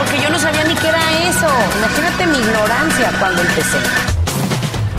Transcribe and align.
porque 0.00 0.22
yo 0.22 0.30
no 0.30 0.38
sabía 0.38 0.64
ni 0.64 0.74
qué 0.74 0.88
era 0.88 1.28
eso. 1.28 1.46
Imagínate 1.76 2.26
mi 2.26 2.38
ignorancia 2.38 3.12
cuando 3.18 3.42
empecé. 3.42 3.78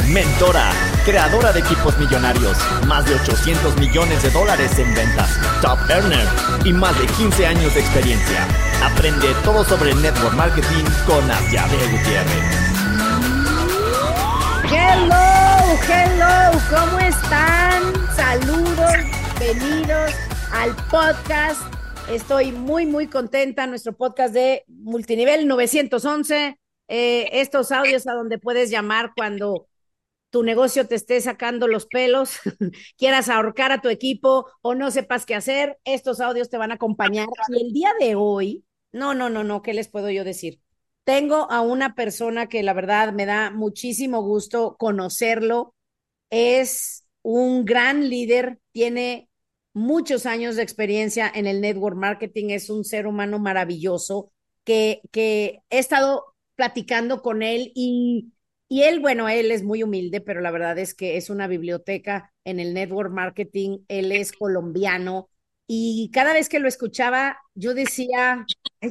Mentora, 0.09 0.71
creadora 1.05 1.51
de 1.51 1.61
equipos 1.61 1.97
millonarios, 1.97 2.55
más 2.85 3.05
de 3.05 3.15
800 3.15 3.77
millones 3.77 4.21
de 4.21 4.29
dólares 4.29 4.77
en 4.77 4.93
ventas, 4.93 5.29
top 5.61 5.79
earner 5.89 6.27
y 6.65 6.73
más 6.73 6.97
de 6.99 7.07
15 7.07 7.47
años 7.47 7.73
de 7.73 7.79
experiencia. 7.79 8.45
Aprende 8.83 9.33
todo 9.43 9.63
sobre 9.63 9.95
network 9.95 10.35
marketing 10.35 10.85
con 11.07 11.31
Asiade 11.31 11.77
Gutiérrez. 11.87 12.43
Hello, 14.69 15.79
hello, 15.89 16.61
¿cómo 16.69 16.99
están? 16.99 17.81
Saludos, 18.15 18.93
bienvenidos 19.39 20.11
al 20.51 20.75
podcast. 20.91 21.70
Estoy 22.09 22.51
muy, 22.51 22.85
muy 22.85 23.07
contenta. 23.07 23.67
Nuestro 23.67 23.93
podcast 23.93 24.33
de 24.33 24.63
multinivel 24.67 25.47
911. 25.47 26.59
Eh, 26.87 27.29
estos 27.39 27.71
audios 27.71 28.07
a 28.07 28.13
donde 28.13 28.37
puedes 28.37 28.69
llamar 28.69 29.13
cuando 29.15 29.67
tu 30.29 30.43
negocio 30.43 30.87
te 30.87 30.95
esté 30.95 31.21
sacando 31.21 31.67
los 31.67 31.85
pelos, 31.85 32.39
quieras 32.97 33.29
ahorcar 33.29 33.71
a 33.71 33.81
tu 33.81 33.89
equipo 33.89 34.47
o 34.61 34.75
no 34.75 34.89
sepas 34.89 35.25
qué 35.25 35.35
hacer, 35.35 35.77
estos 35.83 36.21
audios 36.21 36.49
te 36.49 36.57
van 36.57 36.71
a 36.71 36.75
acompañar. 36.75 37.27
Y 37.49 37.65
el 37.65 37.73
día 37.73 37.91
de 37.99 38.15
hoy, 38.15 38.65
no, 38.91 39.13
no, 39.13 39.29
no, 39.29 39.43
no, 39.43 39.61
¿qué 39.61 39.73
les 39.73 39.89
puedo 39.89 40.09
yo 40.09 40.23
decir? 40.23 40.59
Tengo 41.03 41.51
a 41.51 41.61
una 41.61 41.95
persona 41.95 42.47
que 42.47 42.63
la 42.63 42.73
verdad 42.73 43.13
me 43.13 43.25
da 43.25 43.51
muchísimo 43.51 44.21
gusto 44.21 44.77
conocerlo. 44.77 45.75
Es 46.29 47.05
un 47.21 47.65
gran 47.65 48.09
líder, 48.09 48.59
tiene 48.71 49.29
muchos 49.73 50.25
años 50.25 50.55
de 50.55 50.63
experiencia 50.63 51.31
en 51.33 51.47
el 51.47 51.61
network 51.61 51.95
marketing, 51.95 52.49
es 52.49 52.69
un 52.69 52.83
ser 52.83 53.07
humano 53.07 53.39
maravilloso 53.39 54.31
que, 54.63 55.01
que 55.11 55.61
he 55.69 55.79
estado 55.79 56.25
platicando 56.55 57.21
con 57.21 57.41
él 57.43 57.71
y 57.75 58.31
y 58.71 58.83
él, 58.83 59.01
bueno, 59.01 59.27
él 59.27 59.51
es 59.51 59.63
muy 59.63 59.83
humilde, 59.83 60.21
pero 60.21 60.39
la 60.39 60.49
verdad 60.49 60.79
es 60.79 60.93
que 60.93 61.17
es 61.17 61.29
una 61.29 61.45
biblioteca 61.47 62.31
en 62.45 62.57
el 62.61 62.73
network 62.73 63.11
marketing, 63.11 63.79
él 63.89 64.13
es 64.13 64.31
colombiano 64.31 65.27
y 65.67 66.09
cada 66.13 66.31
vez 66.31 66.47
que 66.47 66.59
lo 66.59 66.69
escuchaba, 66.69 67.37
yo 67.53 67.73
decía, 67.73 68.45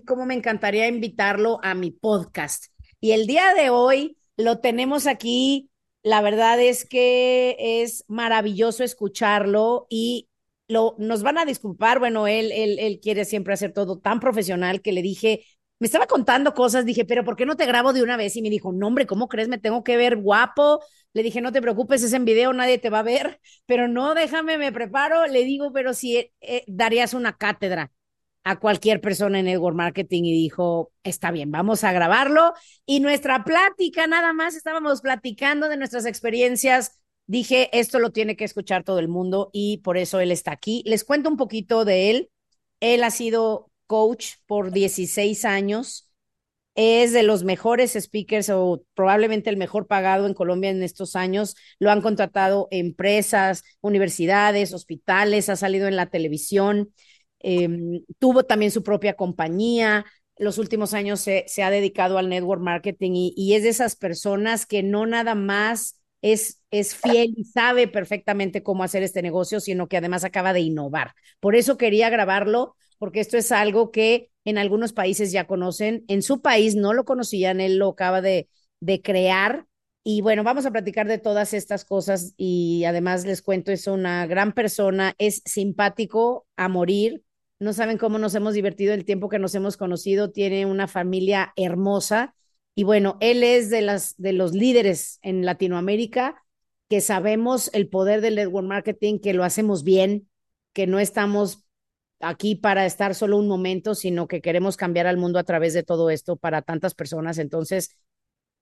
cómo 0.07 0.27
me 0.27 0.35
encantaría 0.35 0.87
invitarlo 0.87 1.61
a 1.63 1.75
mi 1.75 1.93
podcast. 1.93 2.67
Y 3.01 3.13
el 3.13 3.27
día 3.27 3.55
de 3.55 3.71
hoy 3.71 4.19
lo 4.37 4.59
tenemos 4.61 5.07
aquí, 5.07 5.71
la 6.03 6.21
verdad 6.21 6.61
es 6.61 6.85
que 6.85 7.57
es 7.83 8.05
maravilloso 8.07 8.85
escucharlo 8.85 9.87
y 9.89 10.29
lo, 10.71 10.95
nos 10.99 11.23
van 11.23 11.39
a 11.39 11.45
disculpar, 11.45 11.99
bueno, 11.99 12.27
él, 12.27 12.53
él, 12.53 12.79
él 12.79 13.01
quiere 13.03 13.25
siempre 13.25 13.55
hacer 13.55 13.73
todo 13.73 13.99
tan 13.99 14.21
profesional 14.21 14.83
que 14.83 14.93
le 14.93 15.03
dije, 15.03 15.45
me 15.81 15.87
estaba 15.87 16.07
contando 16.07 16.55
cosas, 16.55 16.85
dije, 16.85 17.05
pero 17.07 17.25
¿por 17.25 17.37
qué 17.37 17.47
no 17.47 17.57
te 17.57 17.67
grabo 17.67 17.93
de 17.93 18.03
una 18.03 18.17
vez? 18.19 18.37
Y 18.37 18.43
me 18.43 18.51
dijo, 18.51 18.71
no, 18.73 18.87
hombre, 18.87 19.07
¿cómo 19.07 19.29
crees? 19.29 19.49
Me 19.49 19.59
tengo 19.59 19.83
que 19.83 19.97
ver 19.97 20.19
guapo. 20.19 20.81
Le 21.15 21.23
dije, 21.23 21.41
no 21.41 21.53
te 21.53 21.63
preocupes, 21.63 22.03
es 22.03 22.13
en 22.13 22.27
video, 22.27 22.53
nadie 22.53 22.79
te 22.79 22.91
va 22.91 23.01
a 23.01 23.03
ver, 23.03 23.41
pero 23.67 23.89
no, 23.89 24.15
déjame, 24.15 24.59
me 24.59 24.73
preparo. 24.73 25.27
Le 25.27 25.45
digo, 25.45 25.73
pero 25.73 25.95
si 25.95 26.31
eh, 26.41 26.65
darías 26.67 27.15
una 27.15 27.37
cátedra 27.37 27.91
a 28.45 28.59
cualquier 28.59 29.01
persona 29.01 29.39
en 29.39 29.47
network 29.47 29.77
marketing 29.77 30.25
y 30.25 30.33
dijo, 30.33 30.93
está 31.03 31.31
bien, 31.31 31.51
vamos 31.51 31.83
a 31.85 31.93
grabarlo. 31.93 32.53
Y 32.87 33.01
nuestra 33.01 33.45
plática, 33.45 34.07
nada 34.07 34.33
más, 34.33 34.55
estábamos 34.55 35.01
platicando 35.01 35.69
de 35.69 35.77
nuestras 35.79 36.07
experiencias. 36.07 37.00
Dije, 37.31 37.71
esto 37.79 38.01
lo 38.01 38.11
tiene 38.11 38.35
que 38.35 38.43
escuchar 38.43 38.83
todo 38.83 38.99
el 38.99 39.07
mundo 39.07 39.51
y 39.53 39.79
por 39.79 39.97
eso 39.97 40.19
él 40.19 40.33
está 40.33 40.51
aquí. 40.51 40.83
Les 40.85 41.05
cuento 41.05 41.29
un 41.29 41.37
poquito 41.37 41.85
de 41.85 42.11
él. 42.11 42.31
Él 42.81 43.05
ha 43.05 43.13
sido 43.13 43.71
coach 43.87 44.33
por 44.47 44.73
16 44.73 45.45
años. 45.45 46.11
Es 46.75 47.13
de 47.13 47.23
los 47.23 47.45
mejores 47.45 47.93
speakers 47.93 48.51
o 48.51 48.83
probablemente 48.95 49.49
el 49.49 49.57
mejor 49.59 49.87
pagado 49.87 50.27
en 50.27 50.35
Colombia 50.35 50.71
en 50.71 50.83
estos 50.83 51.15
años. 51.15 51.55
Lo 51.79 51.93
han 51.93 52.03
contratado 52.03 52.67
empresas, 52.73 53.63
universidades, 53.81 54.75
hospitales, 54.75 55.49
ha 55.49 55.55
salido 55.55 55.87
en 55.87 55.95
la 55.95 56.07
televisión. 56.11 56.93
Em, 57.39 58.03
tuvo 58.19 58.43
también 58.43 58.73
su 58.73 58.83
propia 58.83 59.15
compañía. 59.15 60.05
Los 60.37 60.59
últimos 60.59 60.95
años 60.95 61.21
se, 61.21 61.45
se 61.47 61.63
ha 61.63 61.71
dedicado 61.71 62.19
al 62.19 62.29
network 62.29 62.61
marketing 62.61 63.13
y, 63.15 63.35
y, 63.37 63.55
es 63.55 63.63
de 63.63 63.69
esas 63.69 63.95
personas 63.95 64.67
que 64.67 64.83
no 64.83 65.07
nada 65.07 65.37
más 65.37 66.00
es, 66.23 66.61
es 66.71 66.95
fiel 66.95 67.35
y 67.37 67.45
sabe 67.45 67.89
perfectamente 67.89 68.63
cómo 68.63 68.85
hacer 68.85 69.03
este 69.03 69.23
negocio, 69.23 69.61
sino 69.61 69.89
que 69.89 69.97
además 69.97 70.25
acaba 70.25 70.53
de 70.53 70.61
innovar. 70.61 71.15
Por 71.41 71.57
eso 71.57 71.77
quería 71.77 72.11
grabarlo, 72.11 72.77
porque 72.99 73.21
esto 73.21 73.37
es 73.37 73.53
algo 73.53 73.91
que 73.91 74.31
en 74.45 74.59
algunos 74.59 74.93
países 74.93 75.33
ya 75.33 75.47
conocen, 75.47 76.05
en 76.09 76.23
su 76.23 76.41
país 76.43 76.77
no 76.77 76.93
lo 76.93 77.05
conocían, 77.05 77.61
él 77.61 77.77
lo 77.79 77.89
acaba 77.91 78.21
de, 78.21 78.49
de 78.81 79.03
crear. 79.03 79.67
Y 80.03 80.23
bueno, 80.23 80.45
vamos 80.45 80.65
a 80.67 80.71
platicar 80.71 81.07
de 81.09 81.19
todas 81.19 81.53
estas 81.53 81.85
cosas 81.85 82.35
y 82.37 82.85
además 82.85 83.25
les 83.27 83.43
cuento, 83.43 83.71
es 83.71 83.87
una 83.87 84.27
gran 84.27 84.53
persona, 84.53 85.15
es 85.19 85.43
simpático 85.45 86.47
a 86.57 86.69
morir, 86.69 87.23
no 87.59 87.75
saben 87.75 87.99
cómo 87.99 88.19
nos 88.19 88.35
hemos 88.35 88.55
divertido 88.55 88.95
el 88.95 89.05
tiempo 89.05 89.29
que 89.29 89.39
nos 89.39 89.55
hemos 89.55 89.77
conocido, 89.77 90.31
tiene 90.31 90.65
una 90.65 90.89
familia 90.89 91.53
hermosa 91.57 92.35
y 92.81 92.85
bueno, 92.85 93.19
él 93.21 93.45
es 93.45 93.69
de, 93.69 93.83
las, 93.83 94.15
de 94.17 94.33
los 94.33 94.55
líderes 94.55 95.19
en 95.21 95.45
Latinoamérica 95.45 96.43
que 96.89 97.03
sabemos 97.03 97.69
el 97.75 97.91
poder 97.91 98.23
del 98.23 98.37
network 98.37 98.67
marketing, 98.67 99.19
que 99.19 99.35
lo 99.35 99.45
hacemos 99.45 99.85
bien, 99.85 100.31
que 100.73 100.87
no 100.87 100.99
estamos 100.99 101.67
aquí 102.21 102.55
para 102.55 102.87
estar 102.87 103.15
solo 103.15 103.37
un 103.37 103.49
momento, 103.49 103.95
sino 103.95 104.29
que 104.29 104.41
queremos 104.41 104.79
cambiar 104.79 105.07
al 105.07 105.19
mundo 105.19 105.39
a 105.39 105.45
través 105.45 105.75
de 105.75 105.83
todo 105.83 106.09
esto 106.09 106.37
para 106.37 106.63
tantas 106.63 106.95
personas. 106.95 107.37
Entonces, 107.37 107.99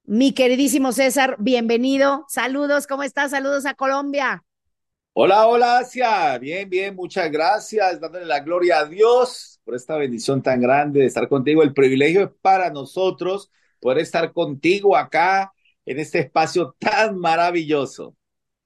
mi 0.02 0.34
queridísimo 0.34 0.90
César, 0.90 1.36
bienvenido. 1.38 2.24
Saludos, 2.26 2.88
¿cómo 2.88 3.04
estás? 3.04 3.30
Saludos 3.30 3.66
a 3.66 3.74
Colombia. 3.74 4.42
Hola, 5.12 5.46
hola, 5.46 5.78
Asia. 5.78 6.36
Bien, 6.38 6.68
bien, 6.68 6.96
muchas 6.96 7.30
gracias. 7.30 8.00
Dándole 8.00 8.26
la 8.26 8.40
gloria 8.40 8.80
a 8.80 8.84
Dios 8.84 9.60
por 9.62 9.76
esta 9.76 9.96
bendición 9.96 10.42
tan 10.42 10.60
grande 10.60 10.98
de 10.98 11.06
estar 11.06 11.28
contigo. 11.28 11.62
El 11.62 11.72
privilegio 11.72 12.24
es 12.24 12.30
para 12.42 12.68
nosotros 12.70 13.52
poder 13.80 13.98
estar 13.98 14.32
contigo 14.32 14.96
acá 14.96 15.52
en 15.84 15.98
este 15.98 16.20
espacio 16.20 16.74
tan 16.78 17.18
maravilloso. 17.18 18.16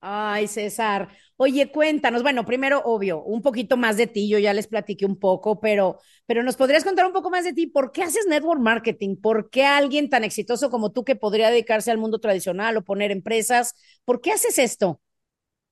Ay, 0.04 0.48
César. 0.48 1.08
Oye, 1.36 1.70
cuéntanos, 1.70 2.22
bueno, 2.22 2.44
primero, 2.44 2.82
obvio, 2.84 3.22
un 3.22 3.40
poquito 3.40 3.76
más 3.76 3.96
de 3.96 4.08
ti, 4.08 4.28
yo 4.28 4.38
ya 4.38 4.52
les 4.52 4.66
platiqué 4.66 5.06
un 5.06 5.16
poco, 5.18 5.60
pero, 5.60 5.98
pero 6.26 6.42
nos 6.42 6.56
podrías 6.56 6.82
contar 6.84 7.06
un 7.06 7.12
poco 7.12 7.30
más 7.30 7.44
de 7.44 7.52
ti. 7.52 7.68
¿Por 7.68 7.92
qué 7.92 8.02
haces 8.02 8.26
network 8.26 8.60
marketing? 8.60 9.16
¿Por 9.16 9.48
qué 9.50 9.64
alguien 9.64 10.10
tan 10.10 10.24
exitoso 10.24 10.70
como 10.70 10.90
tú 10.92 11.04
que 11.04 11.14
podría 11.16 11.50
dedicarse 11.50 11.90
al 11.92 11.98
mundo 11.98 12.18
tradicional 12.18 12.76
o 12.76 12.82
poner 12.84 13.12
empresas? 13.12 13.74
¿Por 14.04 14.20
qué 14.20 14.32
haces 14.32 14.58
esto? 14.58 15.00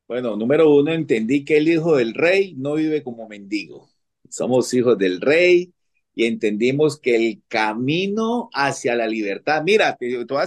Bueno, 0.08 0.36
número 0.36 0.68
uno, 0.74 0.92
entendí 0.92 1.44
que 1.44 1.56
el 1.58 1.68
hijo 1.68 1.96
del 1.96 2.14
rey 2.14 2.54
no 2.56 2.74
vive 2.74 3.02
como 3.02 3.28
mendigo. 3.28 3.88
Somos 4.28 4.72
hijos 4.74 4.98
del 4.98 5.20
rey 5.20 5.72
y 6.15 6.26
entendimos 6.26 6.98
que 7.00 7.16
el 7.16 7.43
camino 7.48 8.50
hacia 8.53 8.94
la 8.94 9.06
libertad, 9.06 9.62
mira, 9.64 9.96
te, 9.96 10.08
te 10.08 10.34
voy 10.34 10.43
a 10.43 10.46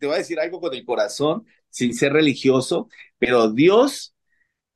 voy 0.00 0.14
a 0.14 0.18
decir 0.18 0.40
algo 0.40 0.60
con 0.60 0.74
el 0.74 0.84
corazón 0.84 1.46
sin 1.70 1.94
ser 1.94 2.12
religioso, 2.12 2.88
pero 3.18 3.50
Dios, 3.52 4.14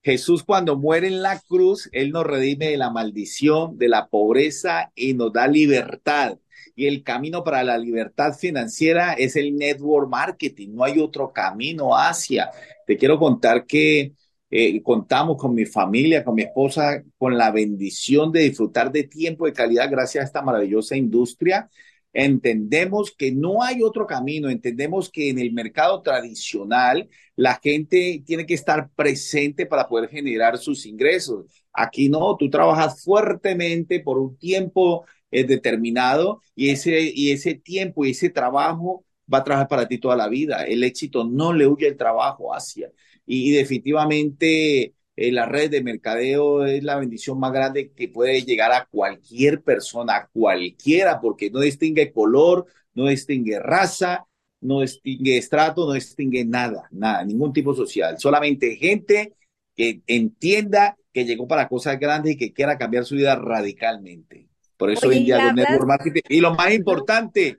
Jesús 0.02 0.44
cuando 0.44 0.76
muere 0.76 1.08
en 1.08 1.22
la 1.22 1.40
cruz, 1.40 1.88
Él 1.92 2.10
nos 2.10 2.26
redime 2.26 2.68
de 2.68 2.76
la 2.76 2.90
maldición, 2.90 3.76
de 3.78 3.88
la 3.88 4.08
pobreza 4.08 4.92
y 4.94 5.14
nos 5.14 5.32
da 5.32 5.46
libertad. 5.46 6.38
Y 6.76 6.86
el 6.86 7.02
camino 7.02 7.44
para 7.44 7.64
la 7.64 7.76
libertad 7.78 8.34
financiera 8.34 9.12
es 9.14 9.36
el 9.36 9.56
network 9.56 10.08
marketing, 10.08 10.70
no 10.72 10.84
hay 10.84 10.98
otro 10.98 11.32
camino 11.32 11.96
hacia. 11.96 12.50
Te 12.86 12.96
quiero 12.96 13.18
contar 13.18 13.66
que 13.66 14.12
eh, 14.50 14.82
contamos 14.82 15.36
con 15.36 15.54
mi 15.54 15.64
familia, 15.64 16.24
con 16.24 16.34
mi 16.34 16.42
esposa, 16.42 17.02
con 17.18 17.38
la 17.38 17.50
bendición 17.50 18.32
de 18.32 18.40
disfrutar 18.40 18.90
de 18.90 19.04
tiempo 19.04 19.46
de 19.46 19.52
calidad 19.52 19.90
gracias 19.90 20.22
a 20.22 20.26
esta 20.26 20.42
maravillosa 20.42 20.96
industria 20.96 21.68
Entendemos 22.12 23.14
que 23.16 23.30
no 23.30 23.62
hay 23.62 23.82
otro 23.82 24.06
camino, 24.06 24.50
entendemos 24.50 25.10
que 25.10 25.30
en 25.30 25.38
el 25.38 25.52
mercado 25.52 26.02
tradicional 26.02 27.08
la 27.36 27.60
gente 27.62 28.22
tiene 28.26 28.46
que 28.46 28.54
estar 28.54 28.90
presente 28.96 29.64
para 29.64 29.88
poder 29.88 30.08
generar 30.10 30.58
sus 30.58 30.86
ingresos. 30.86 31.46
Aquí 31.72 32.08
no, 32.08 32.36
tú 32.36 32.50
trabajas 32.50 33.04
fuertemente 33.04 34.00
por 34.00 34.18
un 34.18 34.36
tiempo 34.36 35.04
es 35.30 35.46
determinado 35.46 36.42
y 36.56 36.70
ese, 36.70 37.00
y 37.14 37.30
ese 37.30 37.54
tiempo 37.54 38.04
y 38.04 38.10
ese 38.10 38.30
trabajo 38.30 39.04
va 39.32 39.38
a 39.38 39.44
trabajar 39.44 39.68
para 39.68 39.86
ti 39.86 39.98
toda 39.98 40.16
la 40.16 40.28
vida. 40.28 40.64
El 40.64 40.82
éxito 40.82 41.24
no 41.24 41.52
le 41.52 41.68
huye 41.68 41.86
el 41.86 41.96
trabajo 41.96 42.52
hacia. 42.52 42.90
Y, 43.32 43.52
definitivamente 43.52 44.94
eh, 45.14 45.30
la 45.30 45.46
red 45.46 45.70
de 45.70 45.84
mercadeo 45.84 46.64
es 46.64 46.82
la 46.82 46.98
bendición 46.98 47.38
más 47.38 47.52
grande 47.52 47.92
que 47.92 48.08
puede 48.08 48.42
llegar 48.42 48.72
a 48.72 48.86
cualquier 48.86 49.62
persona, 49.62 50.16
a 50.16 50.26
cualquiera, 50.26 51.20
porque 51.20 51.48
no 51.48 51.60
distingue 51.60 52.12
color, 52.12 52.66
no 52.92 53.06
distingue 53.06 53.60
raza, 53.60 54.26
no 54.60 54.80
distingue 54.80 55.36
estrato, 55.38 55.86
no 55.86 55.92
distingue 55.92 56.44
nada, 56.44 56.88
nada, 56.90 57.24
ningún 57.24 57.52
tipo 57.52 57.72
social. 57.72 58.18
Solamente 58.18 58.74
gente 58.74 59.34
que 59.76 60.02
entienda 60.08 60.96
que 61.12 61.24
llegó 61.24 61.46
para 61.46 61.68
cosas 61.68 62.00
grandes 62.00 62.32
y 62.32 62.36
que 62.36 62.52
quiera 62.52 62.78
cambiar 62.78 63.04
su 63.04 63.14
vida 63.14 63.36
radicalmente. 63.36 64.48
Por 64.76 64.90
eso 64.90 65.06
hoy 65.06 65.18
en 65.18 65.24
día 65.26 65.52
network 65.52 65.86
marketing. 65.86 66.22
Y 66.28 66.40
lo 66.40 66.54
más 66.54 66.72
importante, 66.72 67.58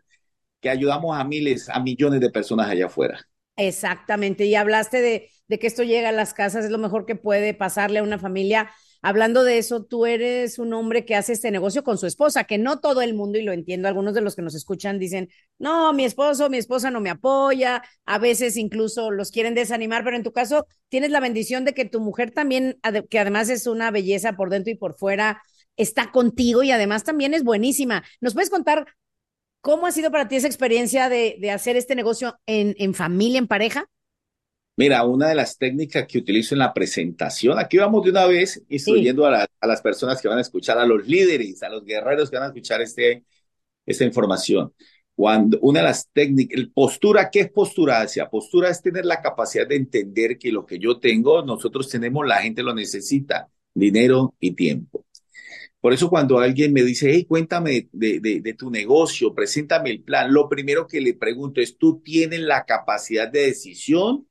que 0.60 0.70
ayudamos 0.70 1.18
a 1.18 1.24
miles, 1.24 1.70
a 1.70 1.80
millones 1.80 2.20
de 2.20 2.30
personas 2.30 2.70
allá 2.70 2.88
afuera. 2.88 3.26
Exactamente. 3.56 4.46
Y 4.46 4.56
hablaste 4.56 5.02
de, 5.02 5.30
de 5.52 5.60
que 5.60 5.68
esto 5.68 5.84
llega 5.84 6.10
a 6.10 6.14
las 6.14 6.34
casas, 6.34 6.64
es 6.64 6.72
lo 6.72 6.78
mejor 6.78 7.06
que 7.06 7.16
puede 7.16 7.54
pasarle 7.54 8.00
a 8.00 8.04
una 8.04 8.18
familia 8.18 8.72
hablando 9.02 9.44
de 9.44 9.58
eso, 9.58 9.84
tú 9.84 10.06
eres 10.06 10.60
un 10.60 10.74
hombre 10.74 11.06
que 11.06 11.16
hace 11.16 11.34
este 11.34 11.52
negocio 11.52 11.84
con 11.84 11.98
su 11.98 12.06
esposa, 12.06 12.44
que 12.46 12.58
no 12.58 12.80
todo 12.80 13.02
el 13.02 13.14
mundo, 13.14 13.38
y 13.38 13.44
lo 13.44 13.52
entiendo, 13.52 13.88
algunos 13.88 14.14
de 14.14 14.22
los 14.22 14.36
que 14.36 14.44
nos 14.44 14.56
escuchan 14.56 14.98
dicen, 14.98 15.30
no, 15.58 15.92
mi 15.92 16.06
esposo, 16.06 16.50
mi 16.50 16.58
esposa 16.58 16.90
no 16.90 17.02
me 17.02 17.10
apoya, 17.10 17.84
a 18.06 18.20
veces 18.20 18.56
incluso 18.56 19.12
los 19.12 19.32
quieren 19.32 19.56
desanimar, 19.56 20.04
pero 20.04 20.16
en 20.16 20.24
tu 20.24 20.32
caso 20.32 20.68
tienes 20.88 21.12
la 21.12 21.20
bendición 21.20 21.66
de 21.66 21.74
que 21.74 21.86
tu 21.86 22.00
mujer 22.00 22.32
también, 22.32 22.80
que 23.10 23.20
además 23.20 23.50
es 23.50 23.68
una 23.68 23.92
belleza 23.92 24.34
por 24.38 24.50
dentro 24.50 24.72
y 24.72 24.78
por 24.78 24.96
fuera, 24.98 25.42
está 25.76 26.12
contigo 26.12 26.64
y 26.64 26.72
además 26.72 27.04
también 27.04 27.34
es 27.34 27.44
buenísima. 27.44 28.04
¿Nos 28.20 28.34
puedes 28.34 28.50
contar 28.50 28.86
cómo 29.62 29.88
ha 29.88 29.92
sido 29.92 30.12
para 30.12 30.28
ti 30.28 30.36
esa 30.36 30.48
experiencia 30.48 31.10
de, 31.10 31.52
hacer 31.52 31.76
este 31.76 31.96
negocio 31.96 32.40
en 32.46 32.94
familia, 32.94 33.40
en 33.40 33.48
pareja? 33.48 33.90
Mira, 34.78 35.04
una 35.06 35.28
de 35.30 35.36
las 35.36 35.58
técnicas 35.58 36.08
que 36.08 36.18
utilizo 36.18 36.56
en 36.56 36.60
la 36.60 36.74
presentación, 36.74 37.60
aquí 37.60 37.78
vamos 37.78 38.04
de 38.04 38.12
una 38.12 38.26
vez 38.26 38.64
instruyendo 38.70 39.26
a, 39.26 39.48
las 39.62 39.82
personas 39.82 40.22
que 40.22 40.28
van 40.28 40.38
a 40.38 40.42
escuchar, 40.42 40.78
a 40.78 40.86
los 40.86 41.08
líderes, 41.08 41.62
a 41.62 41.70
los 41.70 41.84
guerreros 41.84 42.30
que 42.30 42.38
van 42.38 42.46
a 42.46 42.48
escuchar 42.48 42.82
este, 42.82 43.24
esta 43.86 44.06
información. 44.06 44.74
Cuando 45.14 45.60
una 45.62 45.80
de 45.82 45.86
las 45.86 46.10
técnicas, 46.12 46.68
postura, 46.74 47.30
¿qué 47.30 47.42
es 47.42 47.52
postura 47.52 48.02
hacia? 48.02 48.30
Postura 48.30 48.70
es 48.70 48.82
tener 48.82 49.06
la 49.06 49.22
capacidad 49.22 49.68
de 49.68 49.76
entender 49.76 50.38
que 50.40 50.52
lo 50.52 50.66
que 50.66 50.80
yo 50.80 51.00
tengo, 51.00 51.44
nosotros 51.44 51.90
tenemos, 51.90 52.26
la 52.26 52.38
gente 52.38 52.64
lo 52.64 52.74
necesita, 52.74 53.50
dinero 53.74 54.36
y 54.40 54.54
tiempo. 54.54 55.06
Por 55.82 55.94
eso 55.94 56.10
cuando 56.10 56.40
alguien 56.40 56.74
me 56.74 56.84
dice, 56.84 57.12
hey, 57.12 57.26
cuéntame 57.26 57.90
de, 57.92 58.20
de, 58.20 58.54
tu 58.54 58.70
negocio, 58.72 59.34
preséntame 59.34 59.90
el 59.90 60.04
plan, 60.04 60.32
lo 60.32 60.48
primero 60.48 60.88
que 60.88 61.02
le 61.02 61.16
pregunto 61.16 61.60
es, 61.60 61.78
¿tú 61.78 62.02
tienes 62.02 62.40
la 62.40 62.66
capacidad 62.66 63.30
de 63.30 63.48
decisión 63.48 64.28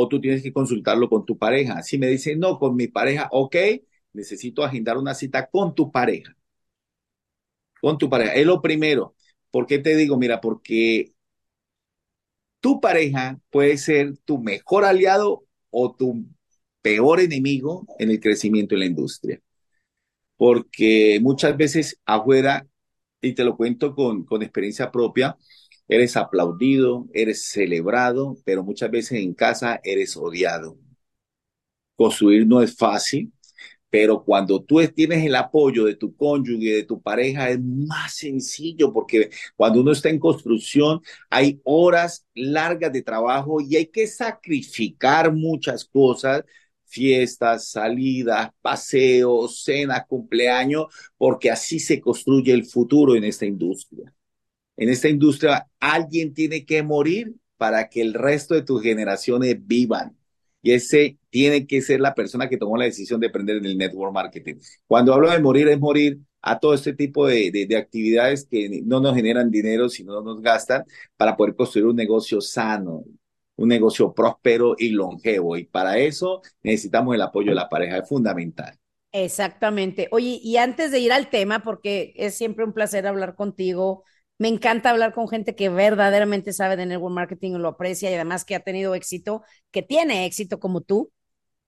o 0.00 0.08
tú 0.08 0.20
tienes 0.20 0.42
que 0.42 0.52
consultarlo 0.52 1.08
con 1.08 1.24
tu 1.26 1.36
pareja. 1.38 1.82
Si 1.82 1.98
me 1.98 2.06
dicen, 2.08 2.38
no, 2.40 2.58
con 2.58 2.76
mi 2.76 2.86
pareja, 2.88 3.28
ok, 3.32 3.56
necesito 4.12 4.64
agendar 4.64 4.96
una 4.98 5.14
cita 5.14 5.48
con 5.50 5.74
tu 5.74 5.90
pareja. 5.92 6.36
Con 7.80 7.98
tu 7.98 8.08
pareja. 8.10 8.34
Es 8.34 8.46
lo 8.46 8.60
primero. 8.62 9.14
¿Por 9.50 9.66
qué 9.66 9.78
te 9.78 9.96
digo? 9.96 10.16
Mira, 10.18 10.40
porque 10.40 11.12
tu 12.60 12.80
pareja 12.80 13.38
puede 13.50 13.76
ser 13.78 14.16
tu 14.24 14.38
mejor 14.38 14.84
aliado 14.84 15.44
o 15.70 15.94
tu 15.94 16.26
peor 16.82 17.20
enemigo 17.20 17.86
en 17.98 18.10
el 18.10 18.20
crecimiento 18.20 18.74
de 18.74 18.80
la 18.80 18.86
industria. 18.86 19.40
Porque 20.36 21.18
muchas 21.22 21.56
veces 21.56 22.00
afuera, 22.06 22.66
y 23.20 23.34
te 23.34 23.44
lo 23.44 23.56
cuento 23.56 23.94
con, 23.94 24.24
con 24.24 24.42
experiencia 24.42 24.90
propia, 24.92 25.36
Eres 25.88 26.16
aplaudido, 26.16 27.08
eres 27.14 27.46
celebrado, 27.46 28.36
pero 28.44 28.62
muchas 28.62 28.90
veces 28.90 29.20
en 29.20 29.34
casa 29.34 29.80
eres 29.82 30.16
odiado. 30.16 30.76
Construir 31.96 32.46
no 32.46 32.62
es 32.62 32.76
fácil, 32.76 33.32
pero 33.90 34.24
cuando 34.24 34.62
tú 34.62 34.80
tienes 34.88 35.24
el 35.24 35.34
apoyo 35.34 35.84
de 35.84 35.96
tu 35.96 36.14
cónyuge, 36.16 36.76
de 36.76 36.84
tu 36.84 37.00
pareja, 37.02 37.50
es 37.50 37.60
más 37.60 38.14
sencillo 38.16 38.92
porque 38.92 39.30
cuando 39.56 39.80
uno 39.80 39.92
está 39.92 40.10
en 40.10 40.18
construcción 40.20 41.00
hay 41.30 41.60
horas 41.64 42.26
largas 42.34 42.92
de 42.92 43.02
trabajo 43.02 43.60
y 43.60 43.76
hay 43.76 43.86
que 43.86 44.06
sacrificar 44.06 45.32
muchas 45.32 45.84
cosas, 45.84 46.44
fiestas, 46.84 47.70
salidas, 47.70 48.50
paseos, 48.62 49.62
cenas, 49.64 50.04
cumpleaños, 50.08 50.86
porque 51.16 51.50
así 51.50 51.80
se 51.80 52.00
construye 52.00 52.52
el 52.52 52.64
futuro 52.66 53.16
en 53.16 53.24
esta 53.24 53.46
industria 53.46 54.12
en 54.78 54.88
esta 54.88 55.08
industria, 55.08 55.66
alguien 55.80 56.32
tiene 56.32 56.64
que 56.64 56.82
morir 56.82 57.34
para 57.56 57.88
que 57.88 58.00
el 58.00 58.14
resto 58.14 58.54
de 58.54 58.62
tus 58.62 58.80
generaciones 58.80 59.56
vivan. 59.66 60.16
Y 60.62 60.72
ese 60.72 61.18
tiene 61.30 61.66
que 61.66 61.82
ser 61.82 62.00
la 62.00 62.14
persona 62.14 62.48
que 62.48 62.56
tomó 62.56 62.76
la 62.76 62.84
decisión 62.84 63.20
de 63.20 63.26
aprender 63.26 63.56
en 63.56 63.66
el 63.66 63.76
network 63.76 64.12
marketing. 64.12 64.54
Cuando 64.86 65.12
hablo 65.12 65.30
de 65.30 65.40
morir, 65.40 65.68
es 65.68 65.80
morir 65.80 66.18
a 66.40 66.60
todo 66.60 66.74
este 66.74 66.94
tipo 66.94 67.26
de, 67.26 67.50
de, 67.50 67.76
actividades 67.76 68.46
que 68.48 68.82
no 68.84 69.00
nos 69.00 69.16
generan 69.16 69.50
dinero, 69.50 69.88
sino 69.88 70.12
no 70.14 70.22
nos 70.22 70.40
gastan, 70.40 70.84
para 71.16 71.36
poder 71.36 71.56
construir 71.56 71.86
un 71.86 71.96
negocio 71.96 72.40
sano, 72.40 73.04
un 73.56 73.68
negocio 73.68 74.14
próspero 74.14 74.76
y 74.78 74.90
longevo. 74.90 75.56
Y 75.56 75.64
para 75.64 75.98
eso 75.98 76.40
necesitamos 76.62 77.16
el 77.16 77.22
apoyo 77.22 77.50
de 77.50 77.56
la 77.56 77.68
pareja, 77.68 77.98
es 77.98 78.08
fundamental. 78.08 78.78
Exactamente. 79.10 80.06
Oye, 80.12 80.38
y 80.40 80.58
antes 80.58 80.92
de 80.92 81.00
ir 81.00 81.12
al 81.12 81.30
tema, 81.30 81.64
porque 81.64 82.12
es 82.16 82.36
siempre 82.36 82.64
un 82.64 82.72
placer 82.72 83.06
hablar 83.06 83.34
contigo, 83.34 84.04
me 84.38 84.48
encanta 84.48 84.90
hablar 84.90 85.12
con 85.14 85.28
gente 85.28 85.54
que 85.56 85.68
verdaderamente 85.68 86.52
sabe 86.52 86.76
de 86.76 86.86
network 86.86 87.14
marketing 87.14 87.52
y 87.52 87.58
lo 87.58 87.68
aprecia 87.68 88.10
y 88.10 88.14
además 88.14 88.44
que 88.44 88.54
ha 88.54 88.60
tenido 88.60 88.94
éxito, 88.94 89.42
que 89.70 89.82
tiene 89.82 90.26
éxito 90.26 90.60
como 90.60 90.80
tú. 90.80 91.12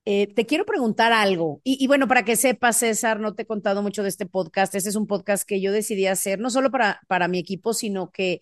Eh, 0.07 0.33
te 0.35 0.47
quiero 0.47 0.65
preguntar 0.65 1.13
algo. 1.13 1.61
Y, 1.65 1.87
bueno, 1.87 2.09
para 2.09 2.25
que 2.25 2.37
sepas, 2.37 2.79
César, 2.79 3.21
no 3.21 3.35
te 3.35 3.43
he 3.43 3.47
contado 3.47 3.83
mucho 3.83 4.03
de 4.03 4.09
este 4.09 4.27
podcast. 4.27 4.75
Este 4.75 4.89
es 4.89 4.97
un 4.97 5.07
podcast 5.07 5.45
que 5.47 5.61
yo 5.61 5.73
decidí 5.73 6.07
hacer, 6.07 6.39
no 6.41 6.51
solo 6.51 6.71
para, 6.71 7.01
para 7.09 7.29
mi 7.29 7.39
equipo, 7.39 7.75
sino 7.75 8.11
que 8.11 8.41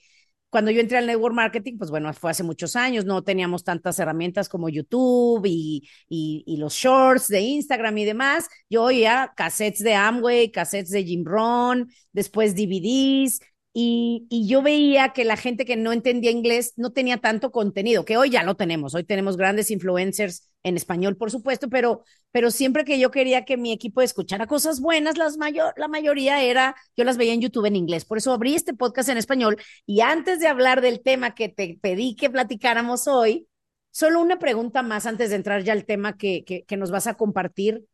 cuando 0.50 0.70
yo 0.70 0.80
entré 0.80 0.98
al 0.98 1.06
network 1.06 1.34
marketing, 1.34 1.76
pues 1.76 1.90
bueno, 1.90 2.12
fue 2.14 2.30
hace 2.30 2.42
muchos 2.42 2.74
años, 2.76 3.04
no 3.04 3.22
teníamos 3.22 3.64
tantas 3.64 3.98
herramientas 3.98 4.48
como 4.48 4.68
YouTube 4.70 5.44
y, 5.46 5.88
y, 6.08 6.56
los 6.56 6.74
shorts 6.74 7.28
de 7.28 7.40
Instagram 7.40 7.98
y 7.98 8.04
demás. 8.04 8.48
Yo 8.70 8.84
oía 8.84 9.32
cassettes 9.36 9.82
de 9.82 9.94
Amway, 9.94 10.50
cassettes 10.50 10.90
de 10.90 11.04
Jim 11.04 11.24
Rohn, 11.24 11.90
después 12.12 12.54
DVDs, 12.54 13.40
y, 13.72 14.26
yo 14.48 14.62
veía 14.62 15.10
que 15.12 15.24
la 15.24 15.36
gente 15.36 15.64
que 15.64 15.76
no 15.76 15.92
entendía 15.92 16.30
inglés 16.30 16.72
no 16.76 16.92
tenía 16.92 17.18
tanto 17.18 17.50
contenido, 17.52 18.04
que 18.04 18.16
hoy 18.16 18.30
ya 18.30 18.42
lo 18.42 18.56
tenemos, 18.56 18.94
hoy 18.94 19.04
tenemos 19.04 19.36
grandes 19.36 19.70
influencers 19.70 20.50
en 20.62 20.76
español, 20.76 21.16
por 21.16 21.30
supuesto, 21.30 21.68
pero, 21.68 22.02
pero 22.32 22.50
siempre 22.50 22.84
que 22.84 22.98
yo 22.98 23.10
quería 23.10 23.44
que 23.44 23.56
mi 23.56 23.72
equipo 23.72 24.02
escuchara 24.02 24.46
cosas 24.46 24.80
buenas, 24.80 25.16
las 25.18 25.36
mayor, 25.36 25.74
la 25.76 25.88
mayoría 25.88 26.42
era, 26.42 26.74
yo 26.96 27.04
las 27.04 27.16
veía 27.16 27.34
en 27.34 27.40
YouTube 27.40 27.66
en 27.66 27.76
inglés, 27.76 28.04
por 28.04 28.18
eso 28.18 28.32
abrí 28.32 28.54
este 28.54 28.74
podcast 28.74 29.10
en 29.10 29.18
español 29.18 29.56
y 29.86 30.00
antes 30.00 30.40
de 30.40 30.48
hablar 30.48 30.80
del 30.80 31.02
tema 31.02 31.34
que 31.34 31.48
te 31.48 31.78
pedí 31.80 32.16
que 32.16 32.30
platicáramos 32.30 33.06
hoy, 33.06 33.48
solo 33.90 34.20
una 34.20 34.38
pregunta 34.38 34.82
más 34.82 35.06
antes 35.06 35.30
de 35.30 35.36
entrar 35.36 35.62
ya 35.62 35.72
al 35.72 35.84
tema 35.84 36.16
que, 36.16 36.44
que, 36.44 36.64
que 36.64 36.76
nos 36.76 36.90
vas 36.90 37.06
a 37.06 37.14
compartir. 37.14 37.86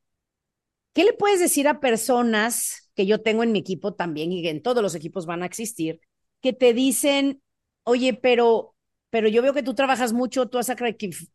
¿Qué 0.92 1.04
le 1.04 1.12
puedes 1.12 1.40
decir 1.40 1.66
a 1.68 1.80
personas 1.80 2.83
que 2.94 3.06
yo 3.06 3.22
tengo 3.22 3.42
en 3.42 3.52
mi 3.52 3.58
equipo 3.60 3.94
también 3.94 4.32
y 4.32 4.46
en 4.48 4.62
todos 4.62 4.82
los 4.82 4.94
equipos 4.94 5.26
van 5.26 5.42
a 5.42 5.46
existir, 5.46 6.00
que 6.40 6.52
te 6.52 6.74
dicen, 6.74 7.42
oye, 7.82 8.14
pero, 8.14 8.74
pero 9.10 9.28
yo 9.28 9.42
veo 9.42 9.54
que 9.54 9.62
tú 9.62 9.74
trabajas 9.74 10.12
mucho, 10.12 10.48
tú 10.48 10.58
has 10.58 10.66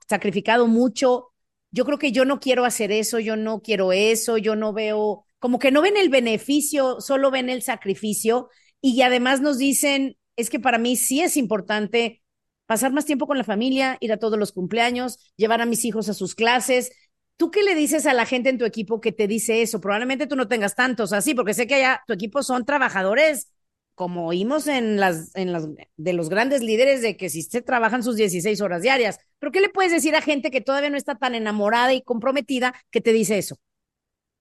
sacrificado 0.08 0.68
mucho, 0.68 1.30
yo 1.72 1.86
creo 1.86 1.98
que 2.00 2.12
yo 2.12 2.26
no 2.26 2.40
quiero 2.40 2.66
hacer 2.66 2.92
eso, 2.92 3.20
yo 3.20 3.36
no 3.36 3.62
quiero 3.62 3.92
eso, 3.92 4.38
yo 4.38 4.56
no 4.56 4.74
veo, 4.74 5.26
como 5.40 5.60
que 5.60 5.72
no 5.72 5.82
ven 5.82 5.98
el 5.98 6.10
beneficio, 6.10 7.02
solo 7.02 7.32
ven 7.32 7.50
el 7.50 7.62
sacrificio 7.62 8.50
y 8.82 9.02
además 9.02 9.42
nos 9.42 9.58
dicen, 9.58 10.18
es 10.36 10.50
que 10.50 10.60
para 10.60 10.78
mí 10.78 10.96
sí 10.96 11.22
es 11.22 11.38
importante 11.38 12.24
pasar 12.66 12.94
más 12.94 13.06
tiempo 13.06 13.28
con 13.28 13.38
la 13.38 13.44
familia, 13.44 13.98
ir 14.00 14.14
a 14.14 14.18
todos 14.18 14.38
los 14.38 14.52
cumpleaños, 14.52 15.18
llevar 15.36 15.62
a 15.62 15.66
mis 15.66 15.86
hijos 15.86 16.08
a 16.08 16.14
sus 16.14 16.36
clases, 16.36 16.92
¿Tú 17.40 17.52
qué 17.52 17.64
le 17.64 17.74
dices 17.74 18.06
a 18.06 18.14
la 18.14 18.26
gente 18.26 18.50
en 18.50 18.58
tu 18.58 18.66
equipo 18.66 19.00
que 19.00 19.14
te 19.14 19.26
dice 19.26 19.62
eso? 19.62 19.80
Probablemente 19.80 20.28
tú 20.28 20.36
no 20.36 20.50
tengas 20.50 20.76
tantos 20.76 21.14
así, 21.14 21.34
porque 21.34 21.54
sé 21.54 21.68
que 21.68 21.76
allá 21.76 22.04
tu 22.06 22.12
equipo 22.12 22.44
son 22.44 22.66
trabajadores, 22.66 23.50
como 23.96 24.28
oímos 24.28 24.68
en 24.68 25.00
las, 25.00 25.34
en 25.38 25.54
las 25.54 25.66
de 25.96 26.14
los 26.14 26.28
grandes 26.28 26.62
líderes 26.62 27.02
de 27.02 27.16
que 27.16 27.30
si 27.30 27.44
se 27.44 27.62
trabajan 27.62 28.04
sus 28.04 28.18
16 28.18 28.60
horas 28.60 28.82
diarias. 28.82 29.20
Pero 29.40 29.54
¿qué 29.54 29.62
le 29.62 29.70
puedes 29.70 29.94
decir 29.94 30.18
a 30.18 30.22
gente 30.22 30.52
que 30.52 30.60
todavía 30.60 30.90
no 30.90 30.98
está 30.98 31.16
tan 31.16 31.34
enamorada 31.34 31.94
y 31.94 32.02
comprometida 32.02 32.76
que 32.92 33.00
te 33.00 33.14
dice 33.14 33.38
eso? 33.38 33.56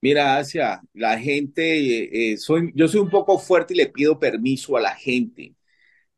Mira, 0.01 0.37
Asia, 0.37 0.83
la 0.93 1.21
gente, 1.21 1.79
eh, 1.79 2.33
eh, 2.33 2.37
soy, 2.37 2.73
yo 2.75 2.89
soy 2.89 2.99
un 2.99 3.11
poco 3.11 3.39
fuerte 3.39 3.75
y 3.75 3.77
le 3.77 3.87
pido 3.87 4.19
permiso 4.19 4.77
a 4.77 4.81
la 4.81 4.97
gente. 4.97 5.55